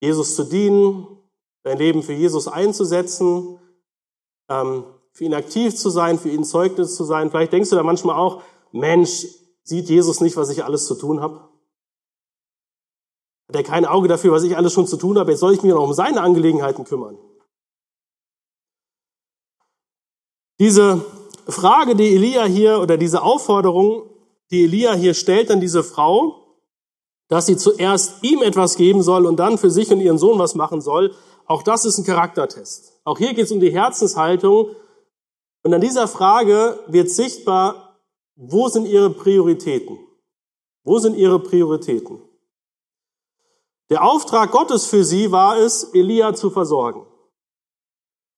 [0.00, 1.06] Jesus zu dienen,
[1.62, 3.58] dein Leben für Jesus einzusetzen,
[4.48, 7.30] für ihn aktiv zu sein, für ihn Zeugnis zu sein.
[7.30, 9.26] Vielleicht denkst du da manchmal auch, Mensch,
[9.64, 11.40] sieht Jesus nicht, was ich alles zu tun habe?
[13.48, 15.30] Hat er kein Auge dafür, was ich alles schon zu tun habe?
[15.30, 17.18] Jetzt soll ich mich noch um seine Angelegenheiten kümmern.
[20.58, 21.04] Diese
[21.48, 24.10] Frage, die Elia hier oder diese Aufforderung,
[24.50, 26.42] die Elia hier stellt an diese Frau,
[27.28, 30.54] dass sie zuerst ihm etwas geben soll und dann für sich und ihren Sohn was
[30.54, 31.14] machen soll,
[31.46, 32.95] auch das ist ein Charaktertest.
[33.06, 34.74] Auch hier geht es um die Herzenshaltung.
[35.62, 38.00] Und an dieser Frage wird sichtbar,
[38.34, 39.96] wo sind ihre Prioritäten?
[40.82, 42.20] Wo sind ihre Prioritäten?
[43.90, 47.06] Der Auftrag Gottes für sie war es, Elia zu versorgen.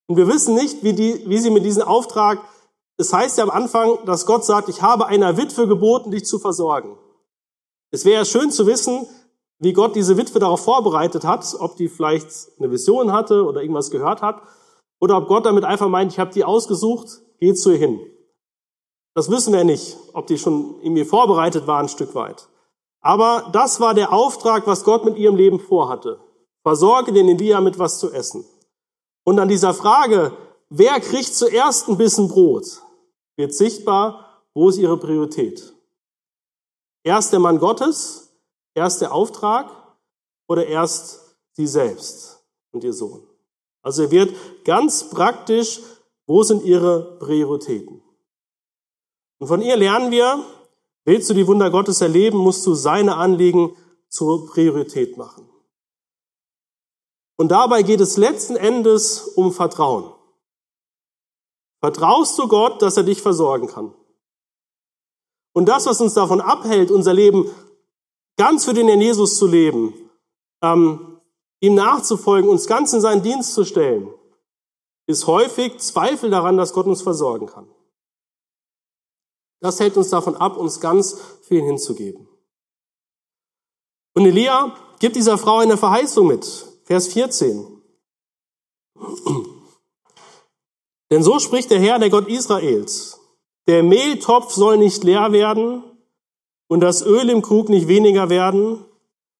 [0.07, 2.39] Und wir wissen nicht, wie, die, wie sie mit diesem Auftrag,
[2.99, 6.39] es heißt ja am Anfang, dass Gott sagt, ich habe einer Witwe geboten, dich zu
[6.39, 6.99] versorgen.
[7.91, 9.07] Es wäre schön zu wissen,
[9.59, 13.91] wie Gott diese Witwe darauf vorbereitet hat, ob die vielleicht eine Vision hatte oder irgendwas
[13.91, 14.43] gehört hat,
[15.01, 18.01] oder ob Gott damit einfach meint, ich habe die ausgesucht, geht zu ihr hin.
[19.15, 22.49] Das wissen wir nicht, ob die schon irgendwie vorbereitet war ein Stück weit.
[23.01, 26.21] Aber das war der Auftrag, was Gott mit ihrem Leben vorhatte.
[26.63, 28.45] Versorge den Elia mit was zu essen.
[29.25, 30.33] Und an dieser Frage,
[30.69, 32.83] wer kriegt zuerst ein bisschen Brot,
[33.37, 35.73] wird sichtbar, wo ist ihre Priorität.
[37.05, 38.28] Erst der Mann Gottes,
[38.79, 39.71] erst der Auftrag
[40.47, 43.23] oder erst sie selbst und ihr Sohn.
[43.83, 45.81] Also er wird ganz praktisch,
[46.27, 48.03] wo sind ihre Prioritäten.
[49.39, 50.45] Und von ihr lernen wir,
[51.05, 53.77] willst du die Wunder Gottes erleben, musst du seine Anliegen
[54.09, 55.49] zur Priorität machen.
[57.37, 60.13] Und dabei geht es letzten Endes um Vertrauen.
[61.81, 63.95] Vertraust du Gott, dass er dich versorgen kann?
[65.53, 67.51] Und das, was uns davon abhält, unser Leben
[68.39, 69.93] ganz für den Herrn Jesus zu leben,
[70.63, 71.21] ähm,
[71.61, 74.09] ihm nachzufolgen, uns ganz in seinen Dienst zu stellen,
[75.07, 77.69] ist häufig Zweifel daran, dass Gott uns versorgen kann.
[79.61, 82.29] Das hält uns davon ab, uns ganz für ihn hinzugeben.
[84.15, 86.67] Und Elia gibt dieser Frau eine Verheißung mit.
[86.85, 87.83] Vers 14.
[91.11, 93.21] Denn so spricht der Herr, der Gott Israels.
[93.67, 95.83] Der Mehltopf soll nicht leer werden
[96.69, 98.85] und das Öl im Krug nicht weniger werden,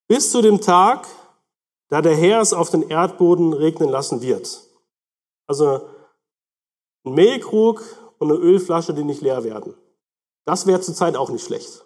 [0.09, 1.07] bis zu dem Tag,
[1.89, 4.63] da der Herr es auf den Erdboden regnen lassen wird.
[5.47, 5.83] Also
[7.05, 7.83] ein Mehlkrug
[8.19, 9.75] und eine Ölflasche, die nicht leer werden.
[10.45, 11.85] Das wäre zurzeit auch nicht schlecht.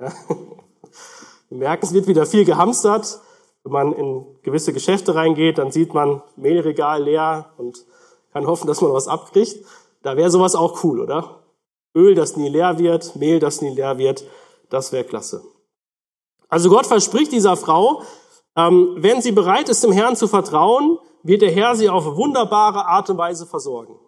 [0.00, 0.12] Ja.
[1.48, 3.20] Wir merken, es wird wieder viel gehamstert.
[3.62, 7.84] Wenn man in gewisse Geschäfte reingeht, dann sieht man Mehlregal leer und
[8.32, 9.64] kann hoffen, dass man was abkriegt.
[10.02, 11.42] Da wäre sowas auch cool, oder?
[11.94, 14.24] Öl, das nie leer wird, Mehl, das nie leer wird,
[14.68, 15.42] das wäre klasse.
[16.48, 18.02] Also Gott verspricht dieser Frau,
[18.56, 22.86] ähm, wenn sie bereit ist, dem Herrn zu vertrauen, wird der Herr sie auf wunderbare
[22.86, 23.98] Art und Weise versorgen.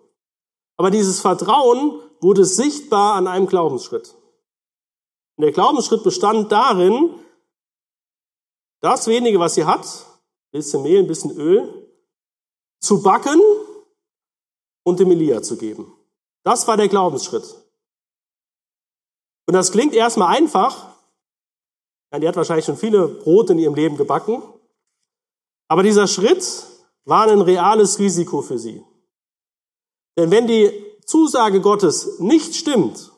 [0.77, 4.15] Aber dieses Vertrauen wurde sichtbar an einem Glaubensschritt.
[5.37, 7.15] Und der Glaubensschritt bestand darin,
[8.81, 11.91] das wenige, was sie hat, ein bisschen Mehl, ein bisschen Öl,
[12.81, 13.41] zu backen
[14.85, 15.93] und dem Elia zu geben.
[16.45, 17.45] Das war der Glaubensschritt.
[19.49, 20.95] Und das klingt erstmal einfach.
[22.13, 24.43] Ja, die hat wahrscheinlich schon viele Brote in ihrem Leben gebacken.
[25.69, 26.67] Aber dieser Schritt
[27.07, 28.85] war ein reales Risiko für sie.
[30.19, 30.71] Denn wenn die
[31.07, 33.11] Zusage Gottes nicht stimmt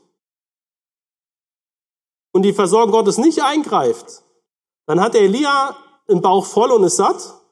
[2.32, 4.22] und die Versorgung Gottes nicht eingreift,
[4.86, 5.76] dann hat der Elia
[6.08, 7.42] den Bauch voll und ist satt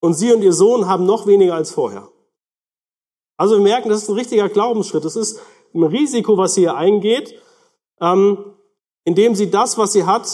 [0.00, 2.10] und sie und ihr Sohn haben noch weniger als vorher.
[3.36, 5.04] Also wir merken, das ist ein richtiger Glaubensschritt.
[5.04, 5.40] Das ist
[5.74, 7.40] ein Risiko, was hier eingeht
[8.00, 8.54] ähm,
[9.04, 10.26] indem sie das, was sie hat,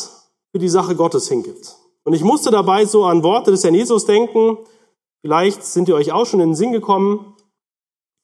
[0.52, 1.76] für die Sache Gottes hingibt.
[2.04, 4.58] Und ich musste dabei so an Worte des Herrn Jesus denken.
[5.22, 7.34] Vielleicht sind ihr euch auch schon in den Sinn gekommen.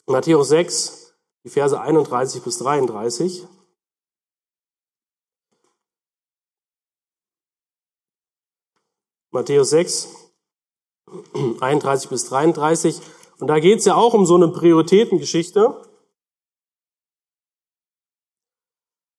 [0.07, 3.47] Matthäus 6, die Verse 31 bis 33.
[9.31, 10.09] Matthäus 6,
[11.61, 13.01] 31 bis 33.
[13.39, 15.81] Und da geht es ja auch um so eine Prioritätengeschichte.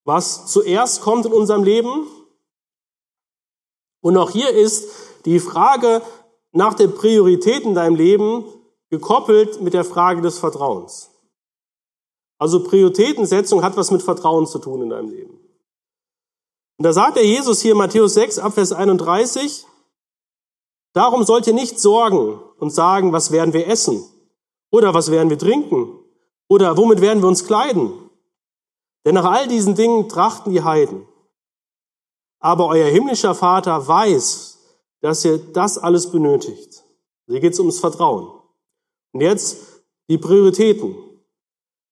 [0.03, 2.07] Was zuerst kommt in unserem Leben.
[4.01, 4.89] Und auch hier ist
[5.25, 6.01] die Frage
[6.51, 8.45] nach der Priorität in deinem Leben
[8.89, 11.11] gekoppelt mit der Frage des Vertrauens.
[12.37, 15.39] Also Prioritätensetzung hat was mit Vertrauen zu tun in deinem Leben.
[16.77, 19.67] Und da sagt der Jesus hier in Matthäus 6, Abvers 31,
[20.93, 24.03] darum sollt ihr nicht sorgen und sagen, was werden wir essen?
[24.71, 25.99] Oder was werden wir trinken?
[26.47, 27.93] Oder womit werden wir uns kleiden?
[29.05, 31.07] Denn nach all diesen Dingen trachten die Heiden.
[32.39, 34.59] Aber euer himmlischer Vater weiß,
[35.01, 36.83] dass ihr das alles benötigt.
[37.27, 38.41] Hier geht es ums Vertrauen.
[39.11, 39.57] Und jetzt
[40.09, 40.95] die Prioritäten.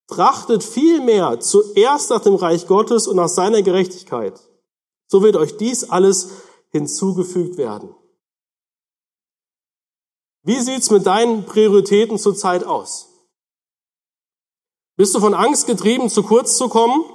[0.07, 4.39] Trachtet vielmehr zuerst nach dem Reich Gottes und nach seiner Gerechtigkeit.
[5.07, 6.29] So wird euch dies alles
[6.71, 7.95] hinzugefügt werden.
[10.43, 13.08] Wie sieht's mit deinen Prioritäten zurzeit aus?
[14.99, 17.05] Bist du von Angst getrieben, zu kurz zu kommen?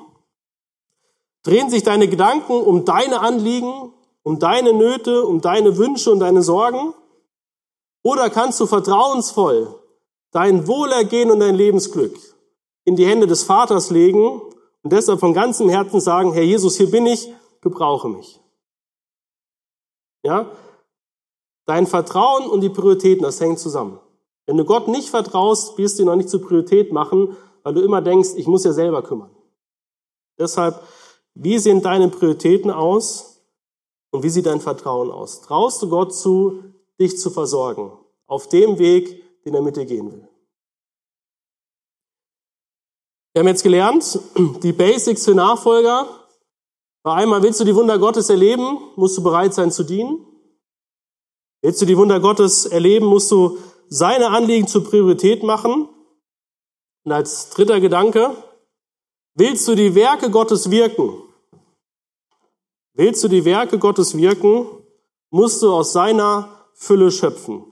[1.42, 3.92] Drehen sich deine Gedanken um deine Anliegen
[4.24, 6.94] um deine Nöte, um deine Wünsche und deine Sorgen?
[8.02, 9.78] Oder kannst du vertrauensvoll
[10.30, 12.18] dein Wohlergehen und dein Lebensglück
[12.84, 14.40] in die Hände des Vaters legen
[14.82, 18.40] und deshalb von ganzem Herzen sagen, Herr Jesus, hier bin ich, gebrauche mich.
[20.22, 20.50] Ja?
[21.66, 24.00] Dein Vertrauen und die Prioritäten, das hängt zusammen.
[24.46, 27.80] Wenn du Gott nicht vertraust, wirst du ihn noch nicht zur Priorität machen, weil du
[27.80, 29.34] immer denkst, ich muss ja selber kümmern.
[30.38, 30.80] Deshalb,
[31.34, 33.42] wie sehen deine Prioritäten aus
[34.10, 35.40] und wie sieht dein Vertrauen aus?
[35.40, 36.62] Traust du Gott zu,
[37.00, 37.92] dich zu versorgen
[38.26, 40.28] auf dem Weg, den er mit dir gehen will?
[43.32, 44.20] Wir haben jetzt gelernt,
[44.62, 46.06] die Basics für Nachfolger.
[47.02, 50.24] Bei einmal willst du die Wunder Gottes erleben, musst du bereit sein zu dienen.
[51.62, 55.88] Willst du die Wunder Gottes erleben, musst du seine Anliegen zur Priorität machen.
[57.04, 58.34] Und als dritter Gedanke,
[59.34, 61.22] willst du die Werke Gottes wirken?
[62.94, 64.66] Willst du die Werke Gottes wirken,
[65.30, 67.70] musst du aus seiner Fülle schöpfen.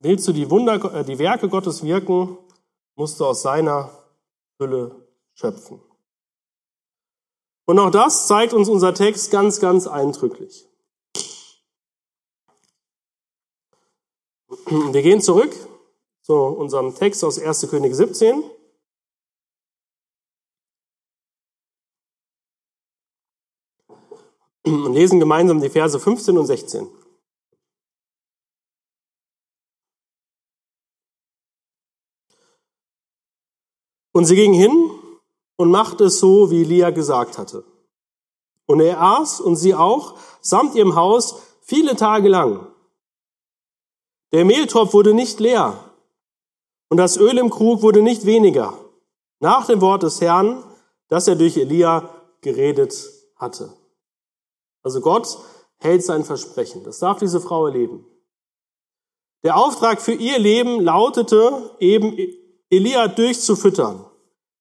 [0.00, 2.36] Willst du die Wunder, äh, die Werke Gottes wirken,
[2.96, 3.90] musst du aus seiner
[4.58, 5.80] Fülle schöpfen.
[7.66, 10.68] Und auch das zeigt uns unser Text ganz, ganz eindrücklich.
[14.52, 15.54] Wir gehen zurück
[16.22, 17.70] zu unserem Text aus 1.
[17.70, 18.44] König 17.
[24.64, 26.86] Und lesen gemeinsam die Verse 15 und 16.
[34.12, 34.90] Und sie ging hin
[35.56, 37.64] und machte es so, wie Elia gesagt hatte.
[38.66, 42.71] Und er aß und sie auch, samt ihrem Haus, viele Tage lang.
[44.32, 45.78] Der Mehltopf wurde nicht leer
[46.88, 48.74] und das Öl im Krug wurde nicht weniger,
[49.40, 50.64] nach dem Wort des Herrn,
[51.08, 52.08] das er durch Elia
[52.40, 52.94] geredet
[53.36, 53.72] hatte.
[54.82, 55.38] Also Gott
[55.78, 56.84] hält sein Versprechen.
[56.84, 58.06] Das darf diese Frau erleben.
[59.42, 62.16] Der Auftrag für ihr Leben lautete eben
[62.70, 64.04] Elia durchzufüttern,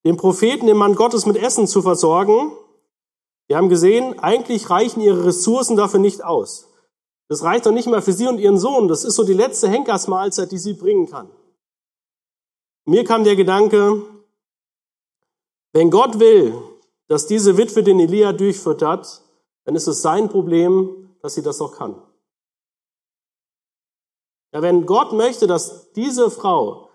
[0.04, 2.52] den Propheten, den Mann Gottes mit Essen zu versorgen.
[3.48, 6.71] Wir haben gesehen, eigentlich reichen ihre Ressourcen dafür nicht aus.
[7.32, 8.90] Das reicht doch nicht mal für sie und ihren Sohn.
[8.90, 11.32] Das ist so die letzte Henkersmahlzeit, die sie bringen kann.
[12.84, 14.02] Mir kam der Gedanke,
[15.72, 16.54] wenn Gott will,
[17.08, 19.22] dass diese Witwe den Elia durchfüttert,
[19.64, 21.96] dann ist es sein Problem, dass sie das auch kann.
[24.54, 26.90] Ja, wenn Gott möchte, dass diese Frau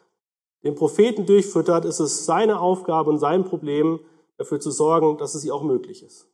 [0.64, 4.00] den Propheten durchfüttert, ist es seine Aufgabe und sein Problem,
[4.36, 6.28] dafür zu sorgen, dass es ihr auch möglich ist.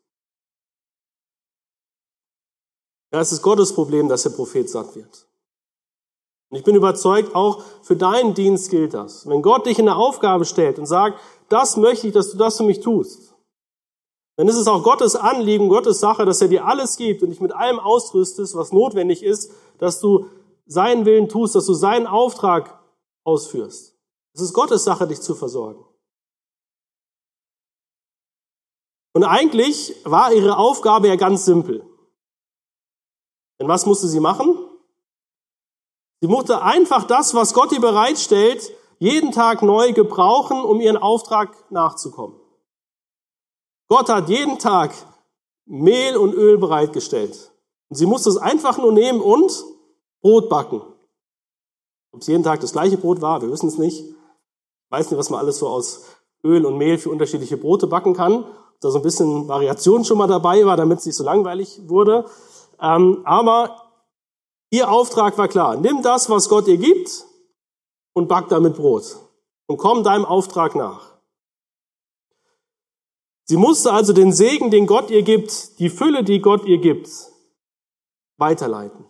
[3.12, 5.26] Ja, es ist Gottes Problem, dass der Prophet satt wird.
[6.50, 9.26] Und ich bin überzeugt, auch für deinen Dienst gilt das.
[9.26, 12.56] Wenn Gott dich in eine Aufgabe stellt und sagt, das möchte ich, dass du das
[12.56, 13.34] für mich tust,
[14.36, 17.40] dann ist es auch Gottes Anliegen, Gottes Sache, dass er dir alles gibt und dich
[17.40, 20.26] mit allem ausrüstest, was notwendig ist, dass du
[20.66, 22.82] seinen Willen tust, dass du seinen Auftrag
[23.24, 23.94] ausführst.
[24.34, 25.84] Es ist Gottes Sache, dich zu versorgen.
[29.14, 31.86] Und eigentlich war ihre Aufgabe ja ganz simpel.
[33.62, 34.58] Denn was musste sie machen?
[36.20, 41.70] Sie musste einfach das, was Gott ihr bereitstellt, jeden Tag neu gebrauchen, um ihren Auftrag
[41.70, 42.34] nachzukommen.
[43.86, 44.92] Gott hat jeden Tag
[45.64, 47.52] Mehl und Öl bereitgestellt.
[47.88, 49.64] Und sie musste es einfach nur nehmen und
[50.22, 50.82] Brot backen.
[52.10, 54.12] Ob es jeden Tag das gleiche Brot war, wir wissen es nicht
[54.92, 56.04] weiß nicht, was man alles so aus
[56.44, 58.44] Öl und Mehl für unterschiedliche Brote backen kann.
[58.80, 62.26] Da so ein bisschen Variation schon mal dabei war, damit es nicht so langweilig wurde.
[62.82, 63.92] Ähm, aber
[64.70, 65.76] ihr Auftrag war klar.
[65.76, 67.24] Nimm das, was Gott dir gibt
[68.12, 69.16] und back damit Brot.
[69.66, 71.12] Und komm deinem Auftrag nach.
[73.44, 77.08] Sie musste also den Segen, den Gott ihr gibt, die Fülle, die Gott ihr gibt,
[78.38, 79.04] weiterleiten.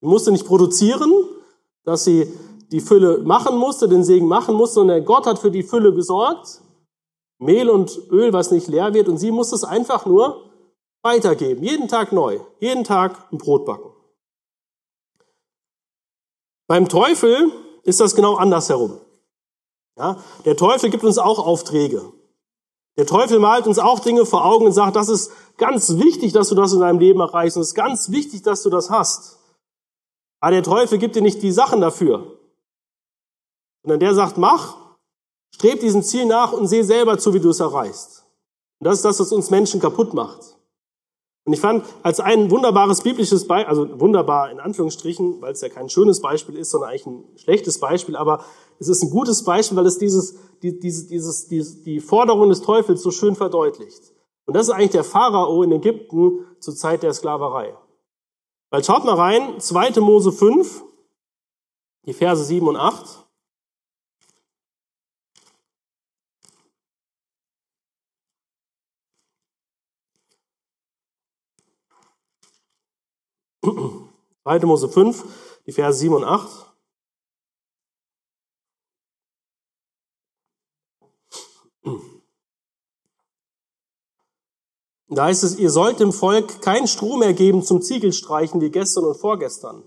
[0.00, 1.12] Sie musste nicht produzieren,
[1.84, 2.32] dass sie
[2.70, 6.60] die Fülle machen musste, den Segen machen musste, sondern Gott hat für die Fülle gesorgt.
[7.38, 10.53] Mehl und Öl, was nicht leer wird, und sie musste es einfach nur
[11.04, 11.62] weitergeben.
[11.62, 12.40] Jeden Tag neu.
[12.60, 13.90] Jeden Tag ein Brot backen.
[16.66, 17.52] Beim Teufel
[17.82, 18.98] ist das genau andersherum.
[19.96, 22.12] Ja, der Teufel gibt uns auch Aufträge.
[22.96, 26.48] Der Teufel malt uns auch Dinge vor Augen und sagt, das ist ganz wichtig, dass
[26.48, 29.38] du das in deinem Leben erreichst und es ist ganz wichtig, dass du das hast.
[30.40, 32.38] Aber der Teufel gibt dir nicht die Sachen dafür.
[33.82, 34.76] Sondern der sagt, mach,
[35.54, 38.24] streb diesem Ziel nach und seh selber zu, wie du es erreichst.
[38.78, 40.56] Und das ist das, was uns Menschen kaputt macht.
[41.46, 45.68] Und ich fand, als ein wunderbares biblisches Beispiel, also wunderbar in Anführungsstrichen, weil es ja
[45.68, 48.44] kein schönes Beispiel ist, sondern eigentlich ein schlechtes Beispiel, aber
[48.78, 52.62] es ist ein gutes Beispiel, weil es dieses, die, dieses, dieses, dieses, die Forderung des
[52.62, 54.14] Teufels so schön verdeutlicht.
[54.46, 57.76] Und das ist eigentlich der Pharao in Ägypten zur Zeit der Sklaverei.
[58.70, 60.00] Weil schaut mal rein, 2.
[60.00, 60.82] Mose 5,
[62.06, 63.23] die Verse 7 und 8.
[73.64, 74.66] 2.
[74.66, 75.24] Mose 5,
[75.66, 76.48] die Verse 7 und 8.
[85.08, 89.04] Da heißt es, ihr sollt dem Volk kein Stroh mehr geben zum Ziegelstreichen wie gestern
[89.04, 89.84] und vorgestern.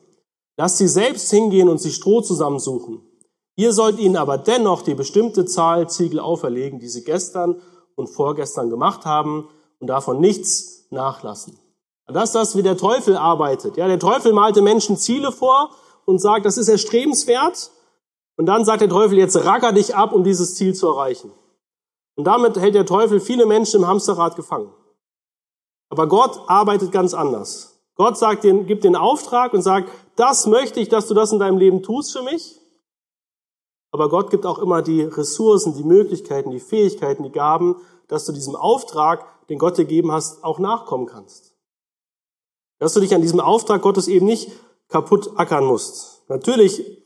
[0.56, 3.02] Lasst sie selbst hingehen und sich Stroh zusammensuchen.
[3.56, 7.62] Ihr sollt ihnen aber dennoch die bestimmte Zahl Ziegel auferlegen, die sie gestern
[7.96, 9.50] und vorgestern gemacht haben
[9.80, 11.60] und davon nichts nachlassen.
[12.08, 13.76] Das ist das, wie der Teufel arbeitet.
[13.76, 15.72] Ja, der Teufel malte Menschen Ziele vor
[16.06, 17.72] und sagt, das ist erstrebenswert.
[18.38, 21.32] Und dann sagt der Teufel, jetzt racker dich ab, um dieses Ziel zu erreichen.
[22.16, 24.72] Und damit hält der Teufel viele Menschen im Hamsterrad gefangen.
[25.90, 27.80] Aber Gott arbeitet ganz anders.
[27.96, 31.40] Gott sagt den, gibt den Auftrag und sagt, das möchte ich, dass du das in
[31.40, 32.60] deinem Leben tust für mich.
[33.92, 37.78] Aber Gott gibt auch immer die Ressourcen, die Möglichkeiten, die Fähigkeiten, die Gaben,
[38.08, 41.57] dass du diesem Auftrag, den Gott dir gegeben hast, auch nachkommen kannst.
[42.80, 44.52] Dass du dich an diesem Auftrag Gottes eben nicht
[44.88, 46.24] kaputt ackern musst.
[46.30, 47.04] Natürlich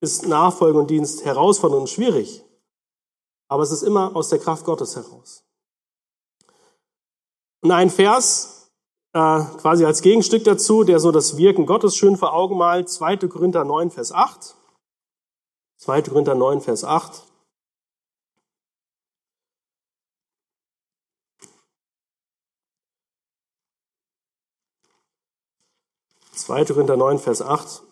[0.00, 2.44] ist Nachfolge und Dienst herausfordernd und schwierig,
[3.48, 5.44] aber es ist immer aus der Kraft Gottes heraus.
[7.62, 8.70] Und ein Vers,
[9.12, 13.28] äh, quasi als Gegenstück dazu, der so das Wirken Gottes schön vor Augen malt, 2.
[13.28, 14.54] Korinther 9, Vers 8.
[15.76, 16.02] 2.
[16.02, 17.29] Korinther 9, Vers 8.
[26.40, 26.64] 2.
[26.66, 27.82] Korinther 9, Vers 8.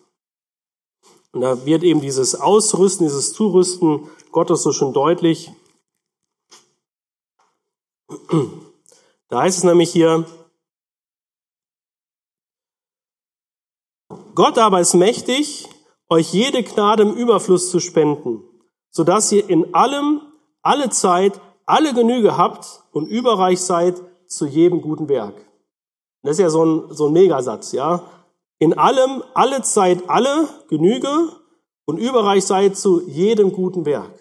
[1.31, 5.51] Und da wird eben dieses Ausrüsten, dieses Zurüsten Gottes so schön deutlich.
[9.27, 10.25] Da heißt es nämlich hier,
[14.33, 15.67] Gott aber ist mächtig,
[16.09, 18.43] euch jede Gnade im Überfluss zu spenden,
[18.89, 20.21] so dass ihr in allem,
[20.61, 25.35] alle Zeit, alle Genüge habt und überreich seid zu jedem guten Werk.
[26.23, 28.03] Das ist ja so ein, so ein Megasatz, ja.
[28.59, 31.29] In allem, alle Zeit, alle Genüge
[31.85, 34.13] und überreich sei zu jedem guten Werk.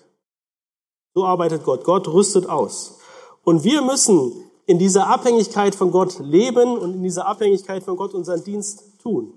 [1.15, 1.85] So arbeitet Gott.
[1.85, 3.01] Gott rüstet aus.
[3.43, 4.33] Und wir müssen
[4.67, 9.33] in dieser Abhängigkeit von Gott leben und in dieser Abhängigkeit von Gott unseren Dienst tun.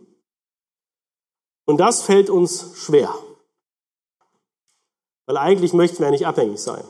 [1.65, 3.13] Und das fällt uns schwer.
[5.25, 6.83] Weil eigentlich möchten wir ja nicht abhängig sein.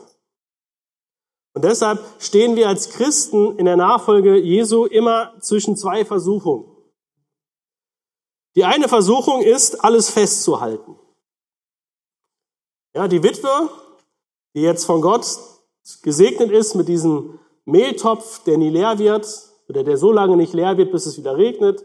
[1.54, 6.71] Und deshalb stehen wir als Christen in der Nachfolge Jesu immer zwischen zwei Versuchungen.
[8.54, 10.98] Die eine Versuchung ist, alles festzuhalten.
[12.94, 13.70] Ja, die Witwe,
[14.54, 15.26] die jetzt von Gott
[16.02, 19.26] gesegnet ist mit diesem Mehltopf, der nie leer wird,
[19.68, 21.84] oder der so lange nicht leer wird, bis es wieder regnet,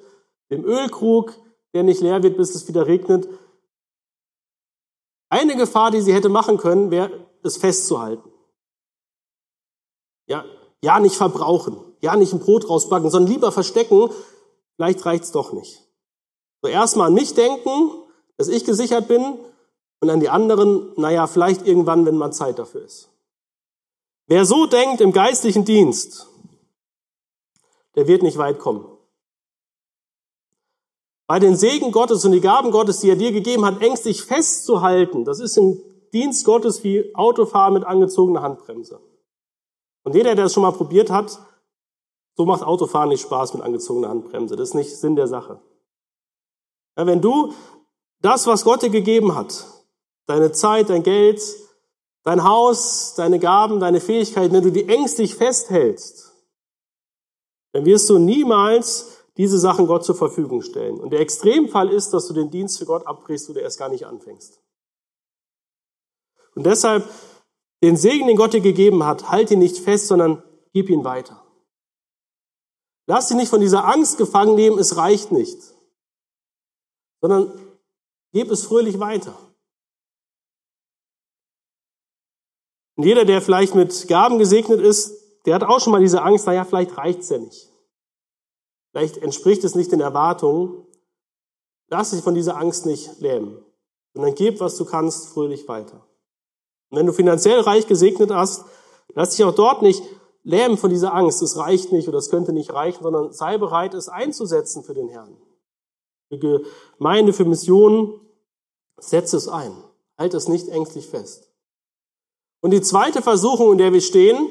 [0.49, 1.33] dem Ölkrug,
[1.73, 3.27] der nicht leer wird, bis es wieder regnet.
[5.29, 8.29] Eine Gefahr, die sie hätte machen können, wäre, es festzuhalten.
[10.27, 10.43] Ja,
[10.81, 14.09] ja, nicht verbrauchen, ja, nicht ein Brot rausbacken, sondern lieber verstecken,
[14.75, 15.86] vielleicht reicht's doch nicht.
[16.61, 17.91] So erstmal an mich denken,
[18.37, 19.39] dass ich gesichert bin
[19.99, 23.09] und an die anderen, naja, vielleicht irgendwann, wenn mal Zeit dafür ist.
[24.27, 26.27] Wer so denkt im geistlichen Dienst,
[27.95, 28.85] der wird nicht weit kommen.
[31.27, 35.25] Bei den Segen Gottes und die Gaben Gottes, die er dir gegeben hat, ängstlich festzuhalten,
[35.25, 35.81] das ist im
[36.13, 38.99] Dienst Gottes wie Autofahren mit angezogener Handbremse.
[40.03, 41.37] Und jeder, der das schon mal probiert hat,
[42.35, 44.55] so macht Autofahren nicht Spaß mit angezogener Handbremse.
[44.55, 45.59] Das ist nicht Sinn der Sache.
[46.97, 47.53] Ja, wenn du
[48.21, 49.65] das, was Gott dir gegeben hat,
[50.25, 51.41] deine Zeit, dein Geld,
[52.23, 56.33] dein Haus, deine Gaben, deine Fähigkeiten, wenn du die ängstlich festhältst,
[57.73, 60.99] dann wirst du niemals diese Sachen Gott zur Verfügung stellen.
[60.99, 64.07] Und der Extremfall ist, dass du den Dienst für Gott abbrichst oder erst gar nicht
[64.07, 64.59] anfängst.
[66.55, 67.07] Und deshalb,
[67.83, 70.41] den Segen, den Gott dir gegeben hat, halt ihn nicht fest, sondern
[70.73, 71.43] gib ihn weiter.
[73.05, 75.76] Lass dich nicht von dieser Angst gefangen nehmen, es reicht nicht
[77.27, 77.51] sondern
[78.31, 79.37] gib es fröhlich weiter.
[82.95, 85.13] Und jeder, der vielleicht mit Gaben gesegnet ist,
[85.45, 87.69] der hat auch schon mal diese Angst, naja, vielleicht reicht's ja nicht.
[88.91, 90.87] Vielleicht entspricht es nicht den Erwartungen.
[91.89, 93.61] Lass dich von dieser Angst nicht lähmen,
[94.13, 96.07] sondern gib, was du kannst, fröhlich weiter.
[96.89, 98.63] Und wenn du finanziell reich gesegnet hast,
[99.15, 100.01] lass dich auch dort nicht
[100.43, 103.93] lähmen von dieser Angst, es reicht nicht oder es könnte nicht reichen, sondern sei bereit,
[103.93, 105.37] es einzusetzen für den Herrn.
[106.29, 106.63] Für
[106.97, 108.19] Gemeinde, für Missionen,
[108.99, 109.71] setze es ein.
[110.17, 111.51] Halt es nicht ängstlich fest.
[112.61, 114.49] Und die zweite Versuchung, in der wir stehen,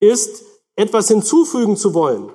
[0.00, 0.44] ist,
[0.76, 2.30] etwas hinzufügen zu wollen.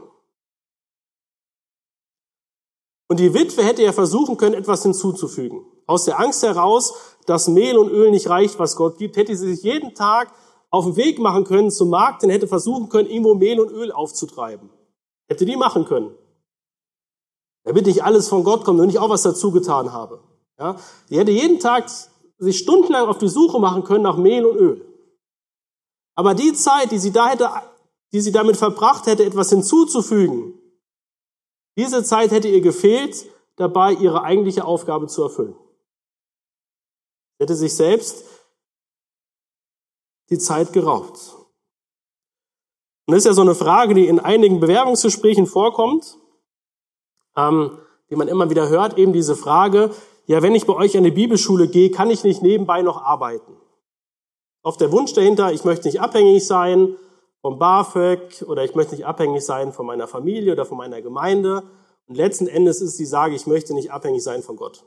[3.08, 5.66] Und die Witwe hätte ja versuchen können, etwas hinzuzufügen.
[5.86, 6.94] Aus der Angst heraus,
[7.26, 10.34] dass Mehl und Öl nicht reicht, was Gott gibt, hätte sie sich jeden Tag
[10.70, 13.92] auf den Weg machen können zum Markt und hätte versuchen können, irgendwo Mehl und Öl
[13.92, 14.70] aufzutreiben.
[15.30, 16.16] Hätte die machen können.
[17.64, 20.22] Damit nicht alles von Gott kommt und ich auch was dazu getan habe.
[20.60, 20.78] Ja,
[21.10, 21.90] die hätte jeden Tag
[22.38, 24.86] sich stundenlang auf die Suche machen können nach Mehl und Öl.
[26.16, 27.50] Aber die Zeit, die sie da hätte,
[28.12, 30.60] die sie damit verbracht hätte, etwas hinzuzufügen,
[31.76, 35.56] diese Zeit hätte ihr gefehlt, dabei ihre eigentliche Aufgabe zu erfüllen.
[37.38, 38.26] Sie hätte sich selbst
[40.30, 41.36] die Zeit geraubt.
[43.06, 46.18] Und das ist ja so eine Frage, die in einigen Bewerbungsgesprächen vorkommt,
[47.36, 47.78] ähm,
[48.10, 49.92] die man immer wieder hört, eben diese Frage,
[50.26, 53.58] ja, wenn ich bei euch an die Bibelschule gehe, kann ich nicht nebenbei noch arbeiten?
[54.64, 56.96] Oft der Wunsch dahinter, ich möchte nicht abhängig sein
[57.42, 61.64] vom BAföG oder ich möchte nicht abhängig sein von meiner Familie oder von meiner Gemeinde.
[62.08, 64.86] Und letzten Endes ist die Sage, ich möchte nicht abhängig sein von Gott.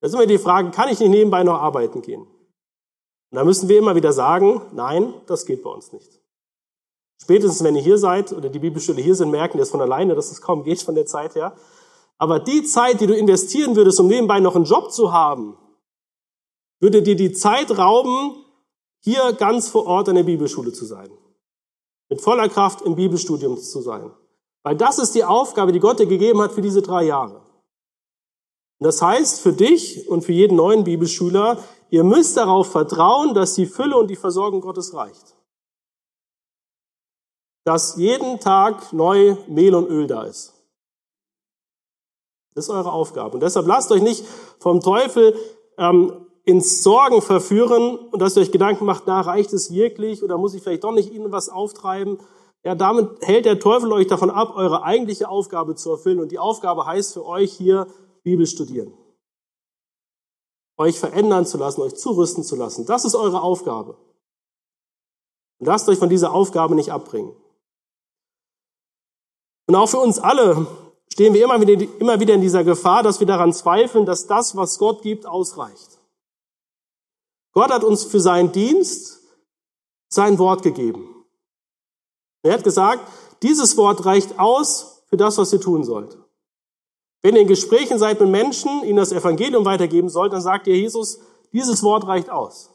[0.00, 2.22] Da ist immer die Frage, kann ich nicht nebenbei noch arbeiten gehen?
[2.22, 6.22] Und da müssen wir immer wieder sagen, nein, das geht bei uns nicht.
[7.20, 10.14] Spätestens, wenn ihr hier seid oder die Bibelstelle hier sind, merken wir es von alleine,
[10.14, 11.54] dass es kaum geht von der Zeit her.
[12.16, 15.56] Aber die Zeit, die du investieren würdest, um nebenbei noch einen Job zu haben,
[16.80, 18.44] würde dir die Zeit rauben,
[19.00, 21.10] hier ganz vor Ort an der Bibelschule zu sein.
[22.08, 24.10] Mit voller Kraft im Bibelstudium zu sein.
[24.62, 27.42] Weil das ist die Aufgabe, die Gott dir gegeben hat für diese drei Jahre.
[28.78, 33.54] Und das heißt für dich und für jeden neuen Bibelschüler, ihr müsst darauf vertrauen, dass
[33.54, 35.37] die Fülle und die Versorgung Gottes reicht.
[37.68, 40.54] Dass jeden Tag neu Mehl und Öl da ist.
[42.54, 43.34] Das ist eure Aufgabe.
[43.34, 44.24] Und deshalb lasst euch nicht
[44.58, 45.36] vom Teufel
[45.76, 50.38] ähm, ins Sorgen verführen und dass ihr euch Gedanken macht, na, reicht es wirklich oder
[50.38, 52.16] muss ich vielleicht doch nicht ihnen was auftreiben?
[52.64, 56.20] Ja, damit hält der Teufel euch davon ab, eure eigentliche Aufgabe zu erfüllen.
[56.20, 57.86] Und die Aufgabe heißt für euch hier
[58.22, 58.94] Bibel studieren.
[60.78, 62.86] Euch verändern zu lassen, euch zurüsten zu lassen.
[62.86, 63.98] Das ist eure Aufgabe.
[65.58, 67.36] Und lasst euch von dieser Aufgabe nicht abbringen.
[69.68, 70.66] Und auch für uns alle
[71.12, 74.56] stehen wir immer wieder, immer wieder in dieser Gefahr, dass wir daran zweifeln, dass das,
[74.56, 75.98] was Gott gibt, ausreicht.
[77.52, 79.20] Gott hat uns für seinen Dienst
[80.08, 81.24] sein Wort gegeben.
[82.42, 83.02] Er hat gesagt,
[83.42, 86.16] dieses Wort reicht aus für das, was ihr tun sollt.
[87.22, 90.76] Wenn ihr in Gesprächen seid mit Menschen, ihnen das Evangelium weitergeben sollt, dann sagt ihr
[90.76, 91.18] Jesus,
[91.52, 92.70] dieses Wort reicht aus.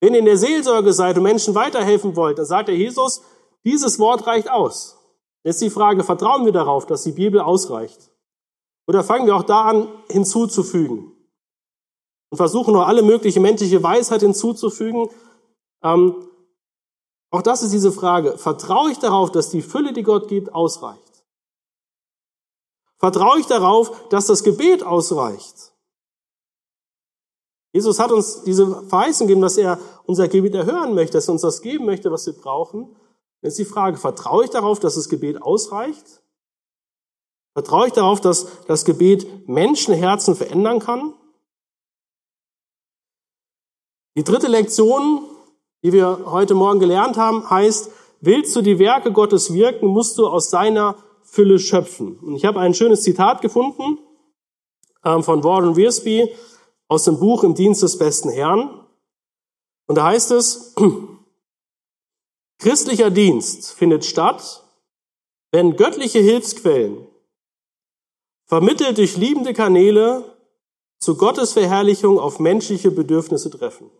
[0.00, 3.22] Wenn ihr in der Seelsorge seid und Menschen weiterhelfen wollt, dann sagt ihr Jesus,
[3.64, 4.98] dieses Wort reicht aus.
[5.44, 8.10] Jetzt die Frage, vertrauen wir darauf, dass die Bibel ausreicht?
[8.88, 11.14] Oder fangen wir auch da an, hinzuzufügen?
[12.34, 15.08] und versuchen nur alle mögliche menschliche Weisheit hinzuzufügen.
[15.84, 16.16] Ähm,
[17.30, 18.36] auch das ist diese Frage.
[18.38, 21.24] Vertraue ich darauf, dass die Fülle, die Gott gibt, ausreicht?
[22.98, 25.72] Vertraue ich darauf, dass das Gebet ausreicht?
[27.72, 31.42] Jesus hat uns diese Verheißung gegeben, dass er unser Gebet erhören möchte, dass er uns
[31.42, 32.96] das geben möchte, was wir brauchen.
[33.44, 36.22] Jetzt die Frage, vertraue ich darauf, dass das Gebet ausreicht?
[37.52, 41.12] Vertraue ich darauf, dass das Gebet Menschenherzen verändern kann?
[44.16, 45.24] Die dritte Lektion,
[45.82, 47.90] die wir heute Morgen gelernt haben, heißt,
[48.20, 52.18] willst du die Werke Gottes wirken, musst du aus seiner Fülle schöpfen.
[52.20, 53.98] Und ich habe ein schönes Zitat gefunden
[55.04, 56.30] ähm, von Warren Wiersbe
[56.88, 58.86] aus dem Buch Im Dienst des besten Herrn.
[59.86, 60.74] Und da heißt es,
[62.58, 64.64] christlicher Dienst findet statt,
[65.52, 67.06] wenn göttliche Hilfsquellen
[68.46, 70.24] vermittelt durch liebende Kanäle
[70.98, 73.90] zu Gottes Verherrlichung auf menschliche Bedürfnisse treffen.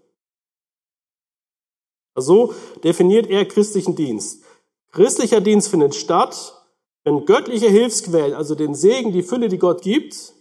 [2.16, 4.44] So definiert er christlichen Dienst.
[4.92, 6.62] Christlicher Dienst findet statt,
[7.02, 10.32] wenn göttliche Hilfsquellen, also den Segen, die Fülle, die Gott gibt,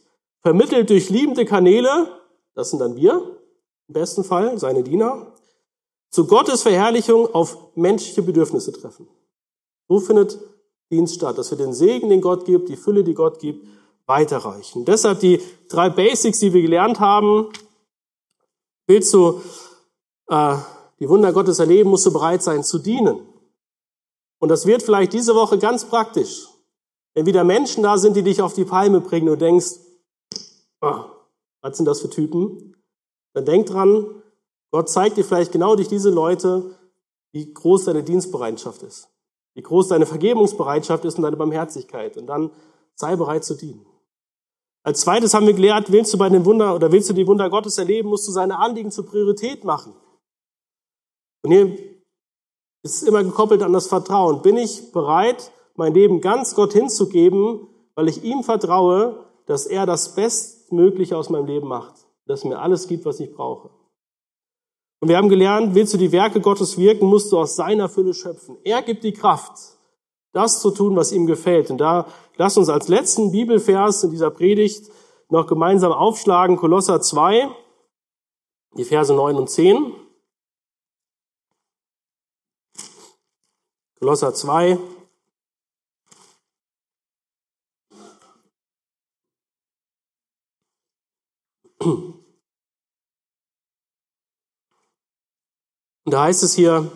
[0.41, 2.07] vermittelt durch liebende Kanäle,
[2.53, 3.39] das sind dann wir,
[3.87, 5.32] im besten Fall, seine Diener,
[6.13, 9.07] zu Gottes Verherrlichung auf menschliche Bedürfnisse treffen.
[9.87, 10.39] So findet
[10.91, 13.67] Dienst statt, dass wir den Segen, den Gott gibt, die Fülle, die Gott gibt,
[14.05, 14.85] weiterreichen.
[14.85, 17.49] Deshalb die drei Basics, die wir gelernt haben.
[18.85, 19.41] Willst du
[20.27, 20.55] äh,
[20.99, 23.27] die Wunder Gottes erleben, musst du bereit sein zu dienen.
[24.37, 26.47] Und das wird vielleicht diese Woche ganz praktisch.
[27.15, 29.79] Wenn wieder Menschen da sind, die dich auf die Palme bringen und denkst,
[30.81, 31.05] oh,
[31.61, 32.75] was sind das für Typen?
[33.33, 34.22] Dann denk dran,
[34.73, 36.73] Gott zeigt dir vielleicht genau durch diese Leute,
[37.31, 39.07] wie groß deine Dienstbereitschaft ist,
[39.53, 42.17] wie groß deine Vergebungsbereitschaft ist und deine Barmherzigkeit.
[42.17, 42.49] Und dann
[42.95, 43.85] sei bereit zu dienen.
[44.81, 47.51] Als zweites haben wir gelernt, willst du bei den Wunder oder willst du die Wunder
[47.51, 49.93] Gottes erleben, musst du seine Anliegen zur Priorität machen.
[51.43, 51.77] Und hier
[52.81, 54.41] ist es immer gekoppelt an das Vertrauen.
[54.41, 60.15] Bin ich bereit, mein Leben ganz Gott hinzugeben, weil ich ihm vertraue, dass er das
[60.15, 61.93] Bestmögliche aus meinem Leben macht,
[62.25, 63.69] dass er mir alles gibt, was ich brauche.
[65.03, 68.13] Und wir haben gelernt, willst du die Werke Gottes wirken, musst du aus seiner Fülle
[68.13, 68.55] schöpfen.
[68.63, 69.51] Er gibt die Kraft,
[70.31, 71.69] das zu tun, was ihm gefällt.
[71.69, 74.89] Und da lasst uns als letzten Bibelvers in dieser Predigt
[75.27, 77.53] noch gemeinsam aufschlagen, Kolosser 2,
[78.77, 79.93] die Verse 9 und 10.
[83.99, 84.79] Kolosser 2,
[96.05, 96.91] Und da heißt es hier,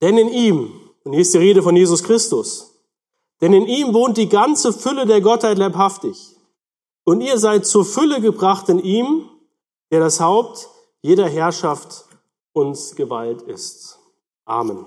[0.00, 0.72] denn in ihm,
[1.04, 2.74] und hier ist die Rede von Jesus Christus,
[3.40, 6.36] denn in ihm wohnt die ganze Fülle der Gottheit leibhaftig.
[7.04, 9.28] Und ihr seid zur Fülle gebracht in ihm,
[9.90, 10.68] der das Haupt
[11.02, 12.04] jeder Herrschaft
[12.52, 13.98] und Gewalt ist.
[14.44, 14.86] Amen.